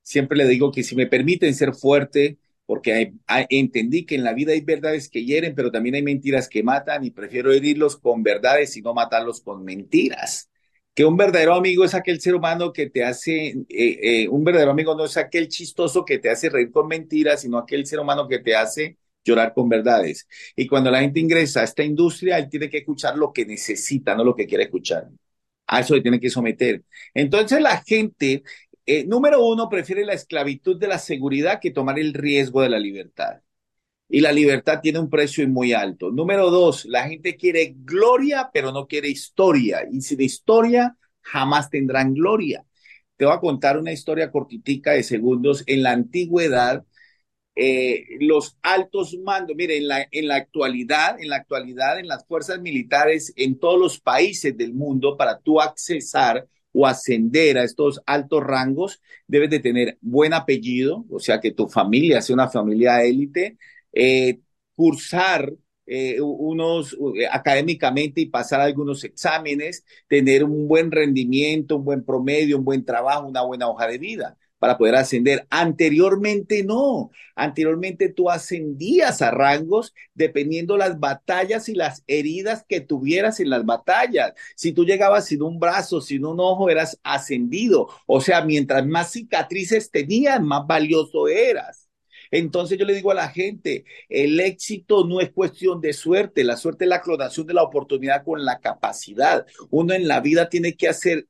Siempre 0.03 0.39
le 0.39 0.49
digo 0.49 0.73
que 0.73 0.83
si 0.83 0.97
me 0.97 1.07
permiten 1.07 1.55
ser 1.55 1.75
fuerte, 1.75 2.39
porque 2.71 3.15
entendí 3.49 4.07
que 4.07 4.15
en 4.15 4.23
la 4.23 4.33
vida 4.33 4.53
hay 4.53 4.61
verdades 4.61 5.09
que 5.09 5.25
hieren, 5.25 5.57
pero 5.57 5.73
también 5.73 5.97
hay 5.97 6.03
mentiras 6.05 6.49
que 6.49 6.63
matan 6.63 7.03
y 7.03 7.11
prefiero 7.11 7.51
herirlos 7.53 7.97
con 7.97 8.23
verdades 8.23 8.77
y 8.77 8.81
no 8.81 8.95
matarlos 8.95 9.41
con 9.41 9.65
mentiras. 9.65 10.49
que 10.95 11.05
un 11.05 11.17
verdadero 11.17 11.55
amigo 11.55 11.85
es 11.85 11.95
aquel 11.95 12.21
ser 12.21 12.37
humano 12.37 12.73
que 12.73 12.89
te 12.89 13.03
hace, 13.03 13.49
eh, 13.49 13.65
eh, 13.69 14.29
un 14.29 14.45
verdadero 14.45 14.71
amigo 14.71 14.95
no 14.95 15.05
es 15.05 15.17
aquel 15.17 15.49
chistoso 15.49 16.05
que 16.05 16.19
te 16.19 16.31
hace 16.31 16.49
reír 16.49 16.71
con 16.71 16.87
mentiras, 16.87 17.41
sino 17.43 17.59
aquel 17.59 17.87
ser 17.87 17.99
humano 17.99 18.29
que 18.29 18.39
te 18.39 18.55
hace 18.55 18.99
llorar 19.25 19.53
con 19.53 19.69
verdades. 19.69 20.29
Y 20.55 20.69
cuando 20.69 20.93
la 20.93 21.01
gente 21.01 21.19
ingresa 21.19 21.63
a 21.63 21.65
esta 21.65 21.83
industria, 21.83 22.39
él 22.39 22.49
tiene 22.49 22.71
que 22.71 22.79
escuchar 22.79 23.19
lo 23.19 23.33
que 23.33 23.45
necesita, 23.47 24.15
no 24.15 24.23
lo 24.23 24.37
que 24.37 24.47
quiere 24.47 24.65
escuchar. 24.65 25.09
A 25.67 25.81
eso 25.81 25.97
le 25.97 26.03
tiene 26.03 26.21
que 26.21 26.31
someter. 26.31 26.85
Entonces 27.15 27.61
la 27.61 27.83
gente, 27.83 28.45
eh, 28.93 29.05
número 29.07 29.45
uno, 29.47 29.69
prefiere 29.69 30.05
la 30.05 30.15
esclavitud 30.15 30.77
de 30.77 30.89
la 30.89 30.99
seguridad 30.99 31.61
que 31.61 31.71
tomar 31.71 31.99
el 31.99 32.13
riesgo 32.13 32.63
de 32.63 32.71
la 32.71 32.79
libertad. 32.81 33.41
Y 34.09 34.21
la 34.21 34.33
libertad 34.33 34.81
tiene 34.83 34.99
un 34.99 35.09
precio 35.11 35.47
muy 35.49 35.73
alto. 35.73 36.11
Número 36.11 36.51
dos, 36.51 36.85
la 36.87 37.09
gente 37.09 37.37
quiere 37.37 37.75
gloria, 37.79 38.51
pero 38.53 38.73
no 38.73 38.89
quiere 38.89 39.09
historia. 39.09 39.87
Y 39.91 40.01
sin 40.01 40.21
historia, 40.21 40.97
jamás 41.21 41.71
tendrán 41.71 42.15
gloria. 42.15 42.65
Te 43.17 43.27
voy 43.27 43.35
a 43.35 43.41
contar 43.41 43.79
una 43.79 43.93
historia 43.93 44.33
cortitica 44.33 44.93
de 44.93 45.05
segundos. 45.05 45.63
En 45.69 45.85
la 45.85 45.93
antigüedad, 45.93 46.85
eh, 47.55 48.05
los 48.21 48.59
altos 48.63 49.17
mandos, 49.25 49.57
mire, 49.57 49.77
en 49.79 49.89
la, 49.89 50.09
en 50.11 50.29
la 50.29 50.37
actualidad, 50.37 51.21
en 51.21 51.29
la 51.29 51.37
actualidad, 51.37 51.99
en 52.01 52.09
las 52.09 52.27
fuerzas 52.27 52.61
militares, 52.61 53.33
en 53.37 53.59
todos 53.59 53.79
los 53.79 54.01
países 54.01 54.57
del 54.57 54.75
mundo, 54.75 55.17
para 55.17 55.39
tú 55.39 55.61
accesar 55.61 56.49
o 56.73 56.87
ascender 56.87 57.59
a 57.59 57.65
estos 57.65 58.01
altos 58.07 58.43
rangos, 58.45 59.01
debes 59.27 59.51
de 59.51 59.61
tener 59.61 59.99
buen 60.01 60.33
apellido, 60.35 61.05
o 61.11 61.19
sea, 61.19 61.41
que 61.41 61.53
tu 61.53 61.69
familia 61.69 62.23
sea 62.23 62.35
una 62.35 62.49
familia 62.49 63.03
élite, 63.05 63.59
eh, 63.93 64.41
cursar 64.75 65.53
eh, 65.87 66.21
unos 66.21 66.97
académicamente 67.33 68.21
y 68.21 68.27
pasar 68.27 68.61
algunos 68.61 69.03
exámenes, 69.05 69.85
tener 70.09 70.45
un 70.45 70.69
buen 70.69 70.91
rendimiento, 70.93 71.77
un 71.77 71.85
buen 71.85 72.05
promedio, 72.05 72.59
un 72.59 72.65
buen 72.65 72.85
trabajo, 72.85 73.27
una 73.27 73.43
buena 73.43 73.69
hoja 73.69 73.87
de 73.89 73.99
vida 73.99 74.37
para 74.61 74.79
poder 74.79 74.95
ascender. 74.95 75.47
Anteriormente 75.51 76.63
no, 76.63 77.11
anteriormente 77.35 78.11
tú 78.11 78.31
ascendías 78.31 79.23
a 79.23 79.33
rangos 79.33 79.95
dependiendo 80.15 80.77
las 80.77 81.01
batallas 81.01 81.69
y 81.69 81.75
las 81.75 82.05
heridas 82.07 82.65
que 82.69 82.81
tuvieras 82.81 83.41
en 83.41 83.51
las 83.51 83.65
batallas. 83.65 84.35
Si 84.55 84.73
tú 84.73 84.85
llegabas 84.85 85.27
sin 85.27 85.43
un 85.43 85.59
brazo, 85.59 86.01
sin 86.01 86.25
un 86.25 86.39
ojo, 86.39 86.71
eras 86.71 87.01
ascendido. 87.03 87.89
O 88.07 88.21
sea, 88.21 88.45
mientras 88.45 88.87
más 88.87 89.11
cicatrices 89.11 89.91
tenías, 89.91 90.41
más 90.41 90.67
valioso 90.67 91.27
eras. 91.27 91.89
Entonces 92.31 92.79
yo 92.79 92.85
le 92.85 92.95
digo 92.95 93.11
a 93.11 93.15
la 93.15 93.29
gente, 93.29 93.85
el 94.09 94.39
éxito 94.41 95.07
no 95.07 95.21
es 95.21 95.33
cuestión 95.33 95.81
de 95.81 95.93
suerte, 95.93 96.45
la 96.45 96.57
suerte 96.57 96.85
es 96.85 96.89
la 96.89 97.01
clonación 97.01 97.47
de 97.47 97.55
la 97.55 97.63
oportunidad 97.63 98.25
con 98.25 98.45
la 98.45 98.61
capacidad. 98.61 99.47
Uno 99.71 99.95
en 99.95 100.07
la 100.07 100.21
vida 100.21 100.49
tiene 100.49 100.77
que 100.77 100.89
hacer 100.89 101.27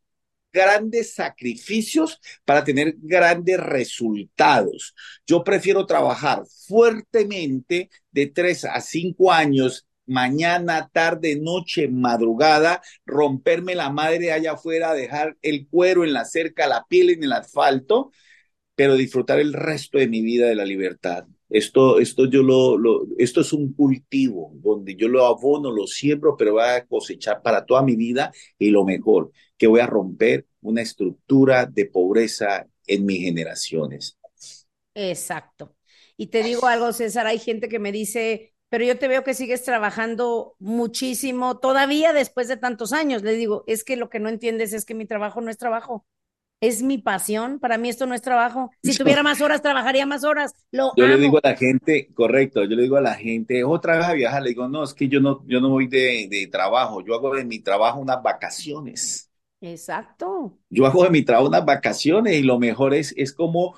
grandes 0.52 1.14
sacrificios 1.14 2.18
para 2.44 2.64
tener 2.64 2.94
grandes 2.98 3.58
resultados. 3.58 4.94
Yo 5.26 5.44
prefiero 5.44 5.86
trabajar 5.86 6.42
fuertemente 6.66 7.90
de 8.10 8.26
tres 8.26 8.64
a 8.64 8.80
cinco 8.80 9.32
años 9.32 9.86
mañana, 10.10 10.90
tarde, 10.92 11.36
noche, 11.40 11.88
madrugada, 11.88 12.82
romperme 13.06 13.76
la 13.76 13.90
madre 13.90 14.32
allá 14.32 14.52
afuera, 14.54 14.92
dejar 14.92 15.36
el 15.40 15.68
cuero 15.68 16.04
en 16.04 16.12
la 16.12 16.24
cerca, 16.24 16.66
la 16.66 16.84
piel 16.88 17.10
en 17.10 17.22
el 17.22 17.32
asfalto, 17.32 18.10
pero 18.74 18.96
disfrutar 18.96 19.38
el 19.38 19.52
resto 19.52 19.98
de 19.98 20.08
mi 20.08 20.20
vida 20.20 20.48
de 20.48 20.56
la 20.56 20.64
libertad. 20.64 21.26
Esto, 21.50 21.98
esto, 21.98 22.26
yo 22.26 22.42
lo, 22.42 23.06
esto 23.18 23.40
es 23.40 23.52
un 23.52 23.72
cultivo 23.72 24.52
donde 24.54 24.94
yo 24.94 25.08
lo 25.08 25.26
abono, 25.26 25.70
lo 25.72 25.86
siembro, 25.86 26.36
pero 26.36 26.52
voy 26.52 26.62
a 26.64 26.86
cosechar 26.86 27.42
para 27.42 27.66
toda 27.66 27.82
mi 27.82 27.96
vida 27.96 28.32
y 28.58 28.70
lo 28.70 28.84
mejor, 28.84 29.32
que 29.58 29.66
voy 29.66 29.80
a 29.80 29.86
romper 29.86 30.46
una 30.62 30.82
estructura 30.82 31.66
de 31.66 31.86
pobreza 31.86 32.66
en 32.86 33.04
mis 33.04 33.24
generaciones. 33.24 34.16
Exacto. 34.94 35.74
Y 36.16 36.28
te 36.28 36.42
digo 36.42 36.66
algo, 36.66 36.92
César, 36.92 37.26
hay 37.26 37.38
gente 37.38 37.68
que 37.68 37.78
me 37.78 37.92
dice, 37.92 38.52
pero 38.68 38.84
yo 38.84 38.98
te 38.98 39.08
veo 39.08 39.24
que 39.24 39.34
sigues 39.34 39.64
trabajando 39.64 40.54
muchísimo 40.58 41.58
todavía 41.58 42.12
después 42.12 42.46
de 42.46 42.56
tantos 42.56 42.92
años. 42.92 43.22
Le 43.22 43.32
digo, 43.32 43.64
es 43.66 43.84
que 43.84 43.96
lo 43.96 44.08
que 44.08 44.20
no 44.20 44.28
entiendes 44.28 44.72
es 44.72 44.84
que 44.84 44.94
mi 44.94 45.06
trabajo 45.06 45.40
no 45.40 45.50
es 45.50 45.58
trabajo 45.58 46.06
es 46.60 46.82
mi 46.82 46.98
pasión. 46.98 47.58
Para 47.58 47.78
mí 47.78 47.88
esto 47.88 48.06
no 48.06 48.14
es 48.14 48.22
trabajo. 48.22 48.70
Si 48.82 48.96
tuviera 48.96 49.22
más 49.22 49.40
horas, 49.40 49.62
trabajaría 49.62 50.06
más 50.06 50.24
horas. 50.24 50.54
Lo 50.70 50.92
yo 50.96 51.06
le 51.06 51.16
digo 51.16 51.38
a 51.38 51.48
la 51.48 51.56
gente, 51.56 52.12
correcto, 52.14 52.62
yo 52.64 52.76
le 52.76 52.82
digo 52.82 52.96
a 52.96 53.00
la 53.00 53.14
gente, 53.14 53.64
otra 53.64 53.96
vez 53.96 54.06
a 54.06 54.12
viajar, 54.12 54.42
le 54.42 54.50
digo, 54.50 54.68
no, 54.68 54.84
es 54.84 54.94
que 54.94 55.08
yo 55.08 55.20
no, 55.20 55.44
yo 55.46 55.60
no 55.60 55.70
voy 55.70 55.86
de, 55.86 56.28
de 56.30 56.48
trabajo, 56.48 57.02
yo 57.04 57.14
hago 57.14 57.34
de 57.34 57.44
mi 57.44 57.60
trabajo 57.60 58.00
unas 58.00 58.22
vacaciones. 58.22 59.30
Exacto. 59.62 60.58
Yo 60.68 60.86
hago 60.86 61.04
de 61.04 61.10
mi 61.10 61.22
trabajo 61.24 61.48
unas 61.48 61.64
vacaciones 61.64 62.34
y 62.36 62.42
lo 62.42 62.58
mejor 62.58 62.94
es, 62.94 63.12
es 63.16 63.32
como 63.32 63.76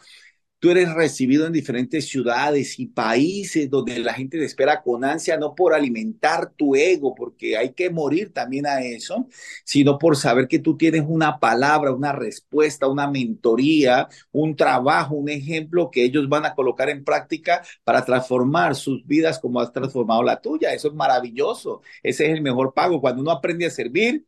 Tú 0.63 0.71
eres 0.71 0.95
recibido 0.95 1.45
en 1.49 1.53
diferentes 1.53 2.07
ciudades 2.07 2.79
y 2.79 2.87
países 2.87 3.69
donde 3.69 3.99
la 3.99 4.15
gente 4.15 4.39
te 4.39 4.45
espera 4.45 4.81
con 4.81 5.05
ansia, 5.05 5.37
no 5.37 5.57
por 5.57 5.75
alimentar 5.75 6.53
tu 6.53 6.77
ego, 6.77 7.17
porque 7.17 7.57
hay 7.57 7.73
que 7.73 7.91
morir 7.91 8.33
también 8.33 8.67
a 8.67 8.81
eso, 8.81 9.27
sino 9.65 9.99
por 9.99 10.17
saber 10.17 10.47
que 10.47 10.61
tú 10.61 10.77
tienes 10.77 11.03
una 11.05 11.41
palabra, 11.41 11.91
una 11.93 12.13
respuesta, 12.13 12.87
una 12.87 13.11
mentoría, 13.11 14.09
un 14.31 14.55
trabajo, 14.55 15.17
un 15.17 15.31
ejemplo 15.31 15.91
que 15.91 16.05
ellos 16.05 16.29
van 16.29 16.45
a 16.47 16.55
colocar 16.55 16.89
en 16.91 17.03
práctica 17.03 17.63
para 17.83 18.05
transformar 18.05 18.77
sus 18.77 19.05
vidas 19.05 19.41
como 19.41 19.61
has 19.61 19.73
transformado 19.73 20.23
la 20.23 20.41
tuya. 20.41 20.73
Eso 20.73 20.87
es 20.89 20.95
maravilloso. 20.95 21.83
Ese 22.05 22.27
es 22.27 22.33
el 22.35 22.43
mejor 22.43 22.73
pago. 22.73 23.01
Cuando 23.01 23.21
uno 23.23 23.33
aprende 23.33 23.67
a 23.67 23.71
servir, 23.71 24.27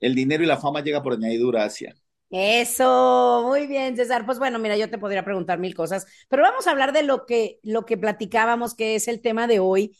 el 0.00 0.14
dinero 0.14 0.44
y 0.44 0.46
la 0.46 0.58
fama 0.58 0.82
llega 0.82 1.02
por 1.02 1.14
añadidura 1.14 1.64
hacia. 1.64 1.94
Eso, 2.32 3.42
muy 3.48 3.66
bien, 3.66 3.96
César. 3.96 4.24
Pues 4.24 4.38
bueno, 4.38 4.58
mira, 4.60 4.76
yo 4.76 4.88
te 4.88 4.98
podría 4.98 5.24
preguntar 5.24 5.58
mil 5.58 5.74
cosas, 5.74 6.06
pero 6.28 6.42
vamos 6.42 6.66
a 6.66 6.70
hablar 6.70 6.92
de 6.92 7.02
lo 7.02 7.26
que, 7.26 7.58
lo 7.64 7.84
que 7.84 7.98
platicábamos, 7.98 8.74
que 8.74 8.94
es 8.94 9.08
el 9.08 9.20
tema 9.20 9.46
de 9.48 9.58
hoy. 9.58 9.96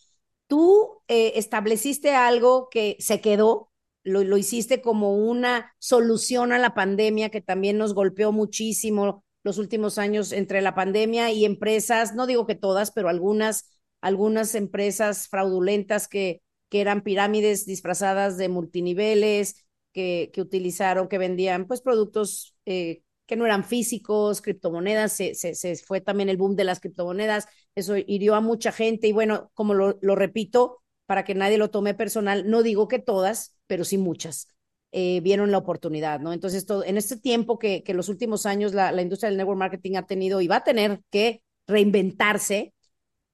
Tú 0.46 1.02
eh, 1.08 1.32
estableciste 1.36 2.14
algo 2.14 2.68
que 2.70 2.96
se 3.00 3.20
quedó, 3.20 3.70
lo, 4.04 4.22
lo 4.24 4.36
hiciste 4.36 4.80
como 4.80 5.16
una 5.16 5.74
solución 5.78 6.52
a 6.52 6.58
la 6.58 6.72
pandemia 6.74 7.30
que 7.30 7.40
también 7.40 7.78
nos 7.78 7.94
golpeó 7.94 8.30
muchísimo 8.32 9.24
los 9.42 9.58
últimos 9.58 9.98
años 9.98 10.32
entre 10.32 10.60
la 10.60 10.74
pandemia 10.74 11.30
y 11.32 11.44
empresas, 11.44 12.14
no 12.14 12.26
digo 12.26 12.46
que 12.46 12.54
todas, 12.54 12.90
pero 12.92 13.08
algunas, 13.08 13.70
algunas 14.00 14.54
empresas 14.54 15.28
fraudulentas 15.28 16.06
que, 16.08 16.42
que 16.68 16.80
eran 16.80 17.02
pirámides 17.02 17.66
disfrazadas 17.66 18.36
de 18.36 18.48
multiniveles, 18.48 19.64
que, 19.92 20.30
utilizaron, 20.38 21.08
que 21.08 21.18
vendían 21.18 21.66
pues 21.66 21.80
productos 21.80 22.54
eh, 22.66 23.02
que 23.26 23.36
no 23.36 23.46
eran 23.46 23.64
físicos, 23.64 24.40
criptomonedas, 24.42 25.12
se, 25.12 25.34
se, 25.34 25.54
se, 25.54 25.76
fue 25.76 26.00
también 26.00 26.28
el 26.28 26.36
boom 26.36 26.56
de 26.56 26.64
las 26.64 26.80
criptomonedas, 26.80 27.46
eso 27.76 27.96
hirió 27.96 28.34
a 28.34 28.40
mucha 28.40 28.72
gente 28.72 29.06
y 29.06 29.12
bueno, 29.12 29.50
como 29.54 29.74
lo, 29.74 29.98
lo 30.02 30.16
repito, 30.16 30.82
para 31.06 31.24
que 31.24 31.34
nadie 31.34 31.58
lo 31.58 31.70
tome 31.70 31.94
personal, 31.94 32.48
no 32.48 32.62
digo 32.62 32.88
que 32.88 32.98
todas, 32.98 33.56
pero 33.66 33.84
sí 33.84 33.98
muchas. 33.98 34.48
Eh, 34.92 35.20
vieron 35.20 35.52
la 35.52 35.58
oportunidad, 35.58 36.18
¿no? 36.18 36.32
Entonces, 36.32 36.66
todo, 36.66 36.84
en 36.84 36.96
este 36.96 37.16
tiempo 37.16 37.58
que, 37.58 37.84
que 37.84 37.94
los 37.94 38.08
últimos 38.08 38.46
años 38.46 38.74
la, 38.74 38.90
la, 38.90 39.02
industria 39.02 39.28
del 39.28 39.36
network 39.36 39.58
marketing 39.58 39.96
ha 39.96 40.06
tenido 40.06 40.40
y 40.40 40.48
va 40.48 40.56
a 40.56 40.64
tener 40.64 41.00
que 41.10 41.42
reinventarse, 41.68 42.74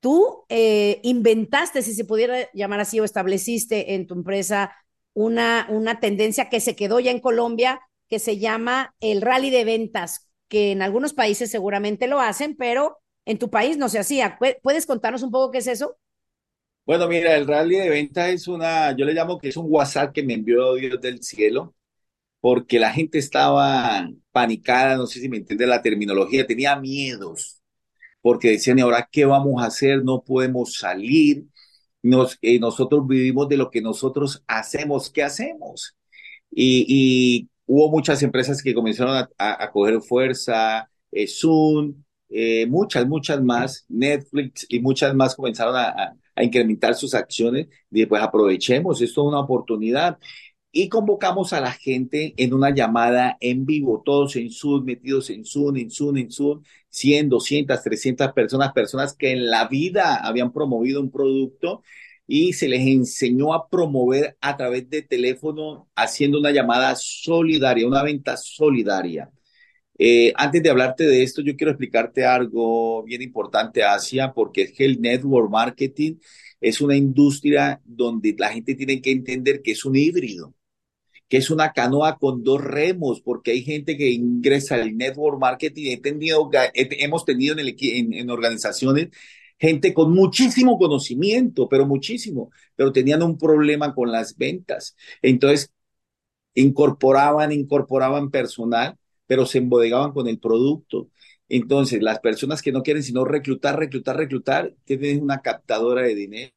tú 0.00 0.44
eh, 0.48 1.00
inventaste, 1.02 1.82
si 1.82 1.94
se 1.94 2.04
pudiera 2.04 2.50
llamar 2.52 2.80
así, 2.80 3.00
o 3.00 3.04
estableciste 3.04 3.94
en 3.94 4.06
tu 4.06 4.14
empresa 4.14 4.72
una, 5.16 5.66
una 5.70 6.00
tendencia 6.00 6.50
que 6.50 6.60
se 6.60 6.76
quedó 6.76 7.00
ya 7.00 7.10
en 7.10 7.20
Colombia, 7.20 7.80
que 8.08 8.20
se 8.20 8.38
llama 8.38 8.94
el 9.00 9.22
rally 9.22 9.50
de 9.50 9.64
ventas, 9.64 10.30
que 10.48 10.72
en 10.72 10.82
algunos 10.82 11.14
países 11.14 11.50
seguramente 11.50 12.06
lo 12.06 12.20
hacen, 12.20 12.56
pero 12.56 12.98
en 13.24 13.38
tu 13.38 13.50
país 13.50 13.78
no 13.78 13.88
se 13.88 13.98
hacía. 13.98 14.38
¿Puedes 14.62 14.86
contarnos 14.86 15.22
un 15.24 15.32
poco 15.32 15.50
qué 15.52 15.58
es 15.58 15.68
eso? 15.68 15.98
Bueno, 16.84 17.08
mira, 17.08 17.34
el 17.36 17.46
rally 17.48 17.76
de 17.76 17.88
ventas 17.90 18.28
es 18.30 18.46
una, 18.48 18.96
yo 18.96 19.04
le 19.04 19.12
llamo 19.12 19.38
que 19.38 19.48
es 19.48 19.56
un 19.56 19.66
WhatsApp 19.68 20.12
que 20.14 20.22
me 20.22 20.34
envió 20.34 20.74
Dios 20.74 21.00
del 21.00 21.20
cielo, 21.22 21.74
porque 22.40 22.78
la 22.80 22.92
gente 22.92 23.18
estaba 23.18 24.08
panicada, 24.32 24.96
no 24.96 25.06
sé 25.06 25.20
si 25.20 25.28
me 25.28 25.38
entiende 25.38 25.66
la 25.66 25.82
terminología, 25.82 26.46
tenía 26.46 26.76
miedos, 26.76 27.62
porque 28.22 28.52
decían, 28.52 28.78
¿y 28.78 28.82
ahora 28.82 29.08
qué 29.12 29.26
vamos 29.26 29.62
a 29.62 29.66
hacer? 29.66 30.04
No 30.04 30.24
podemos 30.24 30.74
salir, 30.78 31.46
nos, 32.06 32.38
eh, 32.42 32.58
nosotros 32.58 33.06
vivimos 33.06 33.48
de 33.48 33.56
lo 33.56 33.70
que 33.70 33.80
nosotros 33.82 34.42
hacemos, 34.46 35.10
¿qué 35.10 35.22
hacemos? 35.22 35.96
Y, 36.50 36.86
y 36.88 37.48
hubo 37.66 37.90
muchas 37.90 38.22
empresas 38.22 38.62
que 38.62 38.74
comenzaron 38.74 39.28
a, 39.38 39.70
coger 39.72 40.00
fuerza, 40.00 40.88
eh, 41.10 41.26
Zoom, 41.26 41.94
eh, 42.28 42.66
muchas, 42.66 43.06
muchas 43.06 43.42
más, 43.42 43.84
Netflix 43.88 44.66
y 44.68 44.80
muchas 44.80 45.14
más 45.14 45.34
comenzaron 45.34 45.76
a, 45.76 46.16
a 46.36 46.44
incrementar 46.44 46.94
sus 46.94 47.14
acciones. 47.14 47.68
Y 47.90 48.06
pues 48.06 48.22
aprovechemos, 48.22 49.00
esto 49.00 49.22
es 49.22 49.28
una 49.28 49.40
oportunidad. 49.40 50.18
Y 50.72 50.88
convocamos 50.90 51.52
a 51.54 51.60
la 51.60 51.72
gente 51.72 52.34
en 52.36 52.52
una 52.52 52.74
llamada 52.74 53.38
en 53.40 53.64
vivo, 53.64 54.02
todos 54.04 54.36
en 54.36 54.50
Zoom, 54.50 54.84
metidos 54.84 55.30
en 55.30 55.44
Zoom, 55.44 55.76
en 55.78 55.90
Zoom, 55.90 56.18
en 56.18 56.30
Zoom, 56.30 56.62
100, 56.90 57.30
200, 57.30 57.82
300 57.82 58.32
personas, 58.32 58.72
personas 58.72 59.14
que 59.14 59.32
en 59.32 59.48
la 59.50 59.68
vida 59.68 60.16
habían 60.16 60.52
promovido 60.52 61.00
un 61.00 61.10
producto 61.10 61.82
y 62.26 62.52
se 62.52 62.68
les 62.68 62.86
enseñó 62.86 63.54
a 63.54 63.68
promover 63.68 64.36
a 64.40 64.56
través 64.56 64.88
de 64.90 65.02
teléfono 65.02 65.88
haciendo 65.94 66.38
una 66.38 66.50
llamada 66.50 66.94
solidaria, 66.96 67.86
una 67.86 68.02
venta 68.02 68.36
solidaria. 68.36 69.30
Eh, 69.98 70.32
antes 70.36 70.62
de 70.62 70.70
hablarte 70.70 71.04
de 71.04 71.22
esto, 71.22 71.42
yo 71.42 71.56
quiero 71.56 71.70
explicarte 71.70 72.24
algo 72.24 73.02
bien 73.04 73.22
importante, 73.22 73.82
Asia, 73.82 74.32
porque 74.34 74.62
es 74.62 74.72
que 74.72 74.84
el 74.84 75.00
network 75.00 75.50
marketing 75.50 76.16
es 76.60 76.80
una 76.80 76.96
industria 76.96 77.80
donde 77.84 78.34
la 78.38 78.50
gente 78.50 78.74
tiene 78.74 79.00
que 79.00 79.10
entender 79.12 79.62
que 79.62 79.72
es 79.72 79.84
un 79.84 79.96
híbrido, 79.96 80.54
que 81.28 81.38
es 81.38 81.50
una 81.50 81.72
canoa 81.72 82.18
con 82.18 82.42
dos 82.44 82.62
remos, 82.62 83.20
porque 83.20 83.52
hay 83.52 83.62
gente 83.62 83.96
que 83.96 84.10
ingresa 84.10 84.76
al 84.76 84.96
network 84.96 85.40
marketing. 85.40 85.92
He 85.92 85.96
tenido, 86.00 86.50
hemos 86.74 87.24
tenido 87.24 87.54
en, 87.54 87.60
el, 87.60 87.76
en, 87.80 88.14
en 88.14 88.30
organizaciones 88.30 89.08
gente 89.58 89.94
con 89.94 90.12
muchísimo 90.12 90.78
conocimiento, 90.78 91.68
pero 91.68 91.86
muchísimo, 91.86 92.50
pero 92.74 92.92
tenían 92.92 93.22
un 93.22 93.38
problema 93.38 93.94
con 93.94 94.12
las 94.12 94.36
ventas. 94.36 94.96
Entonces, 95.22 95.72
incorporaban, 96.54 97.52
incorporaban 97.52 98.30
personal, 98.30 98.98
pero 99.26 99.46
se 99.46 99.58
embodegaban 99.58 100.12
con 100.12 100.28
el 100.28 100.38
producto. 100.38 101.10
Entonces, 101.48 102.02
las 102.02 102.20
personas 102.20 102.62
que 102.62 102.72
no 102.72 102.82
quieren 102.82 103.02
sino 103.02 103.24
reclutar, 103.24 103.78
reclutar, 103.78 104.16
reclutar, 104.16 104.74
tienen 104.84 105.22
una 105.22 105.40
captadora 105.42 106.02
de 106.02 106.14
dinero. 106.14 106.55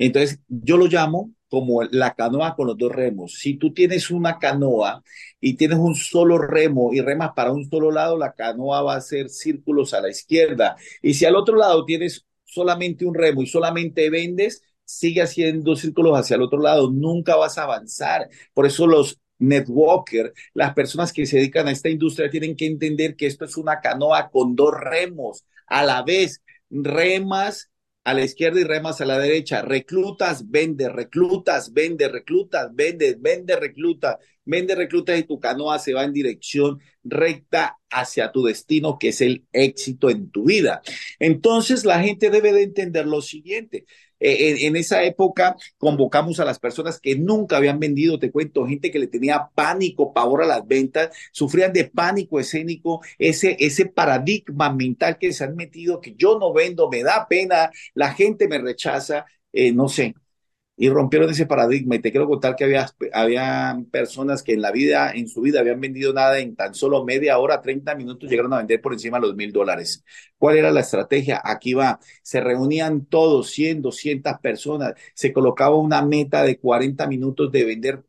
Entonces, 0.00 0.40
yo 0.48 0.78
lo 0.78 0.86
llamo 0.86 1.32
como 1.50 1.82
la 1.82 2.14
canoa 2.14 2.54
con 2.56 2.68
los 2.68 2.78
dos 2.78 2.90
remos. 2.90 3.34
Si 3.34 3.54
tú 3.58 3.74
tienes 3.74 4.10
una 4.10 4.38
canoa 4.38 5.02
y 5.40 5.54
tienes 5.54 5.78
un 5.78 5.94
solo 5.94 6.38
remo 6.38 6.92
y 6.94 7.00
remas 7.00 7.32
para 7.36 7.52
un 7.52 7.68
solo 7.68 7.90
lado, 7.90 8.16
la 8.16 8.32
canoa 8.32 8.82
va 8.82 8.94
a 8.94 8.98
hacer 8.98 9.28
círculos 9.28 9.92
a 9.92 10.00
la 10.00 10.08
izquierda. 10.08 10.76
Y 11.02 11.14
si 11.14 11.26
al 11.26 11.36
otro 11.36 11.56
lado 11.56 11.84
tienes 11.84 12.26
solamente 12.44 13.04
un 13.04 13.14
remo 13.14 13.42
y 13.42 13.46
solamente 13.46 14.08
vendes, 14.08 14.62
sigue 14.84 15.20
haciendo 15.22 15.76
círculos 15.76 16.18
hacia 16.18 16.36
el 16.36 16.42
otro 16.42 16.60
lado, 16.60 16.90
nunca 16.90 17.36
vas 17.36 17.58
a 17.58 17.64
avanzar. 17.64 18.28
Por 18.54 18.66
eso 18.66 18.86
los 18.86 19.20
networker, 19.38 20.32
las 20.54 20.72
personas 20.74 21.12
que 21.12 21.26
se 21.26 21.36
dedican 21.36 21.68
a 21.68 21.72
esta 21.72 21.90
industria 21.90 22.30
tienen 22.30 22.56
que 22.56 22.66
entender 22.66 23.16
que 23.16 23.26
esto 23.26 23.44
es 23.44 23.56
una 23.56 23.80
canoa 23.80 24.30
con 24.30 24.56
dos 24.56 24.72
remos 24.78 25.44
a 25.66 25.84
la 25.84 26.02
vez, 26.02 26.42
remas 26.70 27.70
a 28.04 28.14
la 28.14 28.24
izquierda 28.24 28.60
y 28.60 28.64
remas 28.64 29.00
a 29.00 29.06
la 29.06 29.18
derecha. 29.18 29.62
Reclutas, 29.62 30.50
vende, 30.50 30.88
reclutas, 30.88 31.72
vende, 31.72 32.08
reclutas, 32.08 32.70
vende, 32.74 33.16
vende, 33.18 33.56
recluta, 33.56 34.18
vende, 34.44 34.74
reclutas 34.74 35.18
y 35.18 35.24
tu 35.24 35.38
canoa 35.38 35.78
se 35.78 35.92
va 35.92 36.04
en 36.04 36.12
dirección 36.12 36.80
recta 37.04 37.78
hacia 37.90 38.32
tu 38.32 38.44
destino, 38.44 38.98
que 38.98 39.08
es 39.08 39.20
el 39.20 39.44
éxito 39.52 40.10
en 40.10 40.30
tu 40.30 40.44
vida. 40.44 40.82
Entonces 41.18 41.84
la 41.84 42.00
gente 42.00 42.30
debe 42.30 42.52
de 42.52 42.62
entender 42.62 43.06
lo 43.06 43.20
siguiente. 43.22 43.84
Eh, 44.20 44.66
en, 44.66 44.76
esa 44.76 45.02
época 45.02 45.56
convocamos 45.78 46.40
a 46.40 46.44
las 46.44 46.58
personas 46.58 47.00
que 47.00 47.16
nunca 47.16 47.56
habían 47.56 47.80
vendido, 47.80 48.18
te 48.18 48.30
cuento, 48.30 48.66
gente 48.66 48.90
que 48.90 48.98
le 48.98 49.06
tenía 49.06 49.48
pánico, 49.54 50.12
pavor 50.12 50.42
a 50.42 50.46
las 50.46 50.66
ventas, 50.66 51.10
sufrían 51.32 51.72
de 51.72 51.86
pánico 51.86 52.38
escénico, 52.38 53.00
ese, 53.18 53.56
ese 53.58 53.86
paradigma 53.86 54.72
mental 54.72 55.18
que 55.18 55.32
se 55.32 55.44
han 55.44 55.56
metido, 55.56 56.00
que 56.00 56.14
yo 56.14 56.38
no 56.38 56.52
vendo, 56.52 56.88
me 56.90 57.02
da 57.02 57.26
pena, 57.28 57.70
la 57.94 58.12
gente 58.12 58.48
me 58.48 58.58
rechaza, 58.58 59.26
eh, 59.52 59.72
no 59.72 59.88
sé 59.88 60.14
y 60.82 60.88
rompieron 60.88 61.28
ese 61.28 61.44
paradigma. 61.44 61.96
Y 61.96 61.98
te 61.98 62.10
quiero 62.10 62.26
contar 62.26 62.56
que 62.56 62.64
había, 62.64 62.86
había 63.12 63.78
personas 63.90 64.42
que 64.42 64.54
en 64.54 64.62
la 64.62 64.72
vida, 64.72 65.12
en 65.12 65.28
su 65.28 65.42
vida, 65.42 65.60
habían 65.60 65.78
vendido 65.78 66.14
nada 66.14 66.38
en 66.38 66.56
tan 66.56 66.72
solo 66.72 67.04
media 67.04 67.36
hora, 67.38 67.60
30 67.60 67.94
minutos, 67.96 68.30
llegaron 68.30 68.54
a 68.54 68.58
vender 68.58 68.80
por 68.80 68.94
encima 68.94 69.18
de 69.18 69.26
los 69.26 69.36
mil 69.36 69.52
dólares. 69.52 70.02
¿Cuál 70.38 70.56
era 70.56 70.70
la 70.70 70.80
estrategia? 70.80 71.42
Aquí 71.44 71.74
va. 71.74 72.00
Se 72.22 72.40
reunían 72.40 73.04
todos, 73.04 73.50
100, 73.50 73.82
200 73.82 74.38
personas. 74.40 74.94
Se 75.12 75.34
colocaba 75.34 75.76
una 75.76 76.00
meta 76.00 76.42
de 76.44 76.58
40 76.58 77.06
minutos 77.08 77.52
de 77.52 77.64
vender 77.64 78.02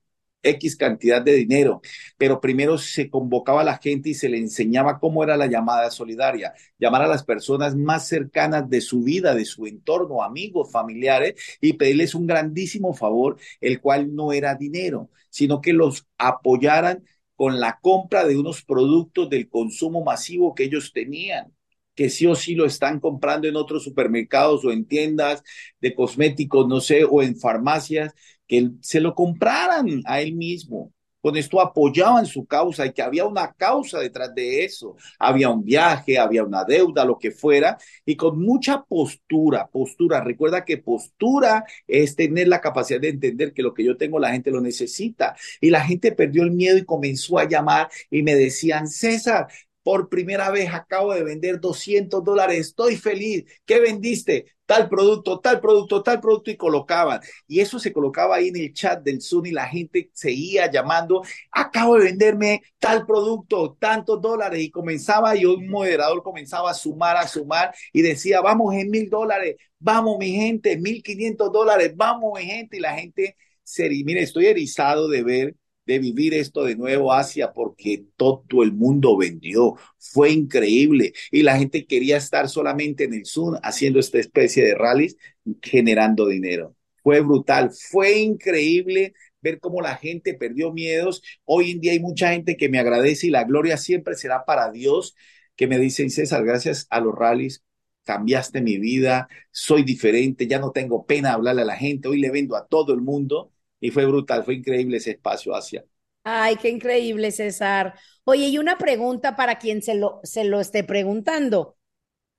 X 0.44 0.76
cantidad 0.76 1.22
de 1.22 1.34
dinero, 1.36 1.82
pero 2.18 2.42
primero 2.42 2.78
se 2.78 3.10
convocaba 3.10 3.62
a 3.62 3.64
la 3.64 3.78
gente 3.78 4.10
y 4.10 4.14
se 4.14 4.30
le 4.30 4.38
enseñaba 4.38 5.00
cómo 5.00 5.24
era 5.24 5.38
la 5.38 5.48
llamada 5.48 5.92
solidaria, 5.92 6.54
llamar 6.78 7.04
a 7.04 7.08
las 7.08 7.24
personas 7.24 7.76
más 7.76 8.08
cercanas 8.08 8.70
de 8.70 8.82
su 8.82 9.04
vida, 9.04 9.36
de 9.36 9.46
su 9.46 9.68
entorno, 9.68 10.24
amigos, 10.24 10.72
familiares, 10.72 11.36
y 11.62 11.74
pedirles 11.74 12.16
un 12.16 12.28
grandísimo 12.28 12.94
favor, 12.94 13.38
el 13.60 13.82
cual 13.82 14.14
no 14.16 14.34
era 14.34 14.56
dinero, 14.56 15.10
sino 15.30 15.62
que 15.62 15.74
los 15.74 16.08
apoyaran 16.18 17.04
con 17.36 17.60
la 17.60 17.80
compra 17.82 18.26
de 18.26 18.38
unos 18.38 18.64
productos 18.64 19.30
del 19.30 19.50
consumo 19.50 20.04
masivo 20.04 20.54
que 20.54 20.66
ellos 20.66 20.92
tenían 20.94 21.52
que 21.96 22.10
sí 22.10 22.26
o 22.26 22.36
sí 22.36 22.56
lo 22.56 22.66
están 22.66 23.00
comprando 23.00 23.48
en 23.48 23.56
otros 23.56 23.84
supermercados 23.84 24.64
o 24.66 24.72
en 24.72 24.86
tiendas 24.86 25.44
de 25.80 25.94
cosméticos, 25.94 26.68
no 26.68 26.80
sé, 26.80 27.04
o 27.04 27.22
en 27.22 27.36
farmacias, 27.38 28.14
que 28.52 28.70
se 28.82 29.00
lo 29.00 29.16
compraran 29.16 30.02
a 30.04 30.20
él 30.20 30.36
mismo. 30.36 30.92
Con 31.22 31.38
esto 31.38 31.62
apoyaban 31.62 32.26
su 32.26 32.46
causa 32.46 32.86
y 32.86 32.92
que 32.92 33.02
había 33.02 33.26
una 33.26 33.54
causa 33.54 34.00
detrás 34.00 34.36
de 34.36 34.66
eso. 34.66 34.98
Había 35.18 35.48
un 35.48 35.64
viaje, 35.64 36.18
había 36.20 36.44
una 36.44 36.66
deuda, 36.66 37.06
lo 37.06 37.18
que 37.18 37.32
fuera, 37.32 37.78
y 38.06 38.18
con 38.18 38.42
mucha 38.42 38.84
postura, 38.84 39.70
postura. 39.70 40.22
Recuerda 40.22 40.66
que 40.66 40.80
postura 40.80 41.64
es 41.88 42.18
tener 42.18 42.50
la 42.50 42.60
capacidad 42.60 43.00
de 43.00 43.10
entender 43.10 43.54
que 43.54 43.64
lo 43.64 43.74
que 43.74 43.86
yo 43.86 43.96
tengo 43.96 44.20
la 44.20 44.34
gente 44.34 44.52
lo 44.52 44.60
necesita. 44.60 45.34
Y 45.62 45.70
la 45.70 45.86
gente 45.86 46.12
perdió 46.12 46.44
el 46.44 46.52
miedo 46.52 46.78
y 46.78 46.84
comenzó 46.84 47.40
a 47.40 47.48
llamar 47.48 47.88
y 48.10 48.22
me 48.22 48.36
decían, 48.36 48.90
César, 48.90 49.48
por 49.84 50.10
primera 50.10 50.52
vez 50.52 50.74
acabo 50.74 51.14
de 51.14 51.24
vender 51.24 51.62
200 51.62 52.22
dólares, 52.22 52.60
estoy 52.60 52.98
feliz. 52.98 53.46
¿Qué 53.66 53.80
vendiste? 53.80 54.48
Tal 54.72 54.88
producto, 54.88 55.38
tal 55.42 55.60
producto, 55.60 56.02
tal 56.02 56.22
producto 56.22 56.50
y 56.50 56.56
colocaban. 56.56 57.20
Y 57.46 57.60
eso 57.60 57.78
se 57.78 57.92
colocaba 57.92 58.38
ahí 58.38 58.48
en 58.48 58.56
el 58.56 58.74
chat 58.74 59.04
del 59.04 59.22
Zoom 59.22 59.48
y 59.48 59.52
la 59.52 59.68
gente 59.68 60.10
seguía 60.14 60.72
llamando, 60.72 61.24
acabo 61.52 61.98
de 61.98 62.06
venderme 62.06 62.62
tal 62.80 63.06
producto, 63.06 63.76
tantos 63.78 64.22
dólares. 64.22 64.62
Y 64.62 64.72
comenzaba, 64.72 65.36
y 65.36 65.44
un 65.44 65.68
moderador 65.68 66.24
comenzaba 66.24 66.72
a 66.72 66.74
sumar, 66.74 67.18
a 67.18 67.28
sumar 67.28 67.76
y 67.92 68.02
decía, 68.02 68.40
vamos 68.40 68.74
en 68.74 68.90
mil 68.90 69.10
dólares, 69.10 69.58
vamos 69.78 70.18
mi 70.18 70.32
gente, 70.32 70.78
mil 70.78 71.04
quinientos 71.04 71.52
dólares, 71.52 71.92
vamos 71.94 72.40
mi 72.40 72.46
gente. 72.46 72.78
Y 72.78 72.80
la 72.80 72.94
gente 72.94 73.36
se, 73.64 73.90
mire, 73.90 74.22
estoy 74.22 74.46
erizado 74.46 75.10
de 75.10 75.24
ver 75.24 75.56
de 75.92 76.00
vivir 76.00 76.34
esto 76.34 76.64
de 76.64 76.76
nuevo 76.76 77.14
Asia 77.14 77.52
porque 77.54 78.06
todo 78.16 78.64
el 78.64 78.74
mundo 78.74 79.18
vendió. 79.18 79.76
Fue 79.98 80.32
increíble 80.32 81.14
y 81.32 81.44
la 81.44 81.58
gente 81.58 81.86
quería 81.86 82.18
estar 82.18 82.50
solamente 82.50 83.04
en 83.06 83.14
el 83.14 83.26
Zoom 83.26 83.56
haciendo 83.64 84.00
esta 84.00 84.20
especie 84.20 84.64
de 84.66 84.76
rallies 84.76 85.18
generando 85.62 86.28
dinero. 86.28 86.76
Fue 87.04 87.20
brutal, 87.22 87.72
fue 87.72 88.20
increíble 88.20 89.14
ver 89.42 89.60
cómo 89.60 89.82
la 89.82 89.96
gente 89.96 90.34
perdió 90.36 90.72
miedos. 90.72 91.22
Hoy 91.46 91.72
en 91.72 91.82
día 91.82 91.94
hay 91.94 92.00
mucha 92.00 92.32
gente 92.32 92.58
que 92.58 92.70
me 92.70 92.80
agradece 92.80 93.28
y 93.28 93.32
la 93.32 93.44
gloria 93.44 93.78
siempre 93.78 94.16
será 94.16 94.46
para 94.46 94.72
Dios, 94.72 95.16
que 95.56 95.68
me 95.68 95.80
dicen, 95.80 96.10
César, 96.12 96.46
gracias 96.46 96.88
a 96.90 97.00
los 97.00 97.16
rallies 97.16 97.64
cambiaste 98.04 98.62
mi 98.62 98.78
vida, 98.78 99.28
soy 99.52 99.84
diferente, 99.84 100.48
ya 100.48 100.60
no 100.60 100.72
tengo 100.72 101.06
pena 101.06 101.34
hablarle 101.34 101.62
a 101.62 101.66
la 101.66 101.76
gente, 101.76 102.08
hoy 102.08 102.20
le 102.20 102.32
vendo 102.32 102.56
a 102.56 102.68
todo 102.68 102.94
el 102.94 103.02
mundo 103.02 103.52
y 103.82 103.92
fue 103.92 104.06
brutal, 104.06 104.44
fue 104.46 104.56
increíble 104.56 104.98
ese 104.98 105.12
espacio 105.12 105.54
hacia. 105.56 105.86
Ay, 106.24 106.58
qué 106.58 106.70
increíble, 106.70 107.32
César. 107.32 107.96
Oye, 108.26 108.48
y 108.48 108.58
una 108.60 108.78
pregunta 108.78 109.36
para 109.36 109.58
quien 109.58 109.82
se 109.82 109.96
lo, 109.96 110.20
se 110.24 110.44
lo 110.44 110.60
esté 110.60 110.84
preguntando, 110.84 111.78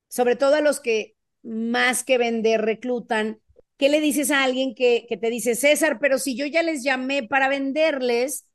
sobre 0.09 0.37
todo 0.37 0.57
a 0.57 0.63
los 0.63 0.81
que 0.81 1.17
más 1.43 2.05
que 2.05 2.19
vender 2.19 2.63
reclutan, 2.63 3.41
¿qué 3.79 3.89
le 3.91 4.01
dices 4.01 4.31
a 4.33 4.45
alguien 4.45 4.75
que, 4.75 5.07
que 5.09 5.17
te 5.19 5.31
dice, 5.31 5.57
César, 5.57 5.99
pero 6.01 6.19
si 6.19 6.37
yo 6.37 6.47
ya 6.47 6.63
les 6.63 6.85
llamé 6.85 7.25
para 7.25 7.49
venderles 7.49 8.47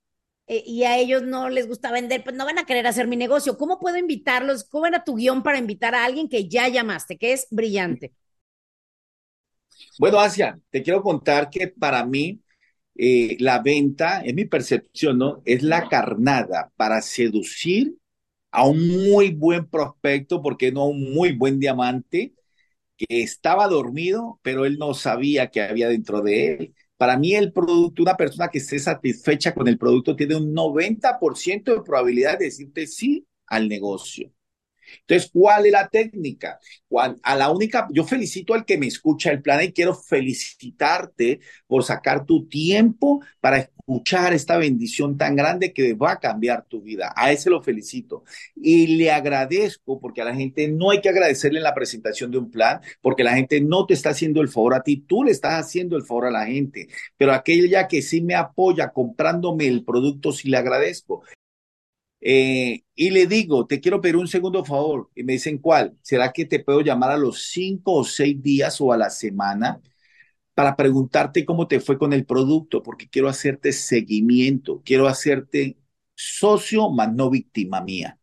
eh, 0.48 0.64
y 0.66 0.84
a 0.86 0.98
ellos 0.98 1.24
no 1.24 1.50
les 1.50 1.68
gusta 1.68 1.92
vender, 1.92 2.24
pues 2.24 2.36
no 2.36 2.46
van 2.46 2.60
a 2.60 2.66
querer 2.66 2.88
hacer 2.88 3.08
mi 3.08 3.18
negocio? 3.18 3.58
¿Cómo 3.58 3.80
puedo 3.80 3.98
invitarlos? 3.98 4.66
¿Cómo 4.66 4.88
era 4.88 5.04
tu 5.04 5.16
guion 5.16 5.44
para 5.44 5.60
invitar 5.60 5.96
a 5.96 6.06
alguien 6.06 6.30
que 6.30 6.50
ya 6.50 6.68
llamaste, 6.70 7.18
que 7.18 7.34
es 7.34 7.48
brillante? 7.52 8.14
Bueno, 10.00 10.20
Asia, 10.20 10.60
te 10.70 10.82
quiero 10.84 11.02
contar 11.04 11.50
que 11.50 11.68
para 11.68 12.04
mí 12.06 12.42
eh, 12.98 13.38
la 13.40 13.62
venta, 13.62 14.22
en 14.24 14.36
mi 14.36 14.46
percepción, 14.46 15.18
¿no? 15.18 15.42
Es 15.46 15.64
la 15.64 15.88
carnada 15.90 16.72
para 16.76 17.02
seducir 17.02 17.98
a 18.52 18.66
un 18.68 18.88
muy 19.12 19.32
buen 19.34 19.68
prospecto, 19.68 20.42
porque 20.42 20.72
no 20.72 20.88
un 20.88 21.14
muy 21.14 21.34
buen 21.34 21.60
diamante, 21.60 22.34
que 22.98 23.22
estaba 23.24 23.68
dormido, 23.68 24.40
pero 24.44 24.66
él 24.66 24.78
no 24.80 24.94
sabía 24.94 25.50
que 25.52 25.62
había 25.62 25.90
dentro 25.90 26.22
de 26.22 26.54
él. 26.54 26.76
Para 26.98 27.18
mí 27.18 27.36
el 27.36 27.54
producto, 27.54 28.02
una 28.02 28.18
persona 28.18 28.50
que 28.50 28.58
esté 28.60 28.80
satisfecha 28.80 29.54
con 29.54 29.68
el 29.68 29.78
producto 29.78 30.16
tiene 30.16 30.36
un 30.36 30.54
90% 30.54 31.74
de 31.76 31.82
probabilidad 31.82 32.40
de 32.40 32.46
decirte 32.46 32.88
sí 32.88 33.28
al 33.48 33.70
negocio. 33.70 34.32
Entonces, 35.02 35.30
¿cuál 35.34 35.66
es 35.66 35.72
la 35.72 35.88
técnica? 35.88 36.60
A 37.24 37.36
la 37.36 37.50
única, 37.50 37.88
yo 37.92 38.04
felicito 38.04 38.54
al 38.54 38.66
que 38.66 38.78
me 38.78 38.88
escucha 38.88 39.32
el 39.32 39.42
plan 39.42 39.64
y 39.64 39.72
quiero 39.72 39.94
felicitarte 39.94 41.40
por 41.68 41.84
sacar 41.84 42.26
tu 42.26 42.48
tiempo 42.48 43.22
para 43.40 43.58
escuchar 43.60 44.34
esta 44.34 44.58
bendición 44.58 45.18
tan 45.18 45.36
grande 45.36 45.72
que 45.74 45.94
va 45.94 46.14
a 46.14 46.20
cambiar 46.20 46.66
tu 46.66 46.82
vida. 46.82 47.14
A 47.16 47.32
ese 47.32 47.50
lo 47.50 47.62
felicito. 47.62 48.24
Y 48.56 48.98
le 48.98 49.12
agradezco 49.12 50.00
porque 50.00 50.22
a 50.22 50.26
la 50.26 50.36
gente 50.36 50.68
no 50.68 50.92
hay 50.92 51.02
que 51.02 51.10
agradecerle 51.10 51.62
la 51.62 51.74
presentación 51.74 52.32
de 52.32 52.38
un 52.38 52.52
plan, 52.52 52.82
porque 53.02 53.24
la 53.24 53.36
gente 53.36 53.62
no 53.62 53.86
te 53.86 53.94
está 53.94 54.10
haciendo 54.10 54.42
el 54.42 54.50
favor 54.50 54.76
a 54.76 54.84
ti, 54.84 54.98
tú 54.98 55.24
le 55.24 55.32
estás 55.32 55.54
haciendo 55.54 55.96
el 55.96 56.04
favor 56.04 56.26
a 56.26 56.32
la 56.32 56.46
gente. 56.46 56.88
Pero 57.18 57.34
aquella 57.34 57.88
que 57.88 58.02
sí 58.02 58.22
me 58.22 58.36
apoya 58.36 58.90
comprándome 58.90 59.68
el 59.68 59.84
producto, 59.86 60.32
sí 60.32 60.50
le 60.50 60.58
agradezco. 60.58 61.24
Eh, 62.20 62.84
y 62.96 63.10
le 63.12 63.28
digo, 63.28 63.68
te 63.68 63.80
quiero 63.80 64.02
pedir 64.02 64.18
un 64.18 64.28
segundo 64.28 64.66
favor. 64.66 65.10
Y 65.16 65.24
me 65.24 65.34
dicen, 65.34 65.60
¿cuál? 65.60 65.98
¿Será 66.02 66.32
que 66.34 66.46
te 66.46 66.60
puedo 66.64 66.82
llamar 66.82 67.12
a 67.12 67.18
los 67.18 67.44
cinco 67.52 67.94
o 67.96 68.04
seis 68.04 68.42
días 68.42 68.82
o 68.82 68.92
a 68.94 68.98
la 68.98 69.10
semana 69.10 69.82
para 70.56 70.76
preguntarte 70.78 71.46
cómo 71.46 71.68
te 71.68 71.80
fue 71.82 71.98
con 72.00 72.14
el 72.14 72.26
producto? 72.26 72.84
Porque 72.84 73.10
quiero 73.10 73.30
hacerte 73.30 73.74
seguimiento, 73.74 74.82
quiero 74.86 75.08
hacerte 75.08 75.78
socio, 76.16 76.90
más 76.92 77.14
no 77.14 77.30
víctima 77.30 77.82
mía. 77.82 78.20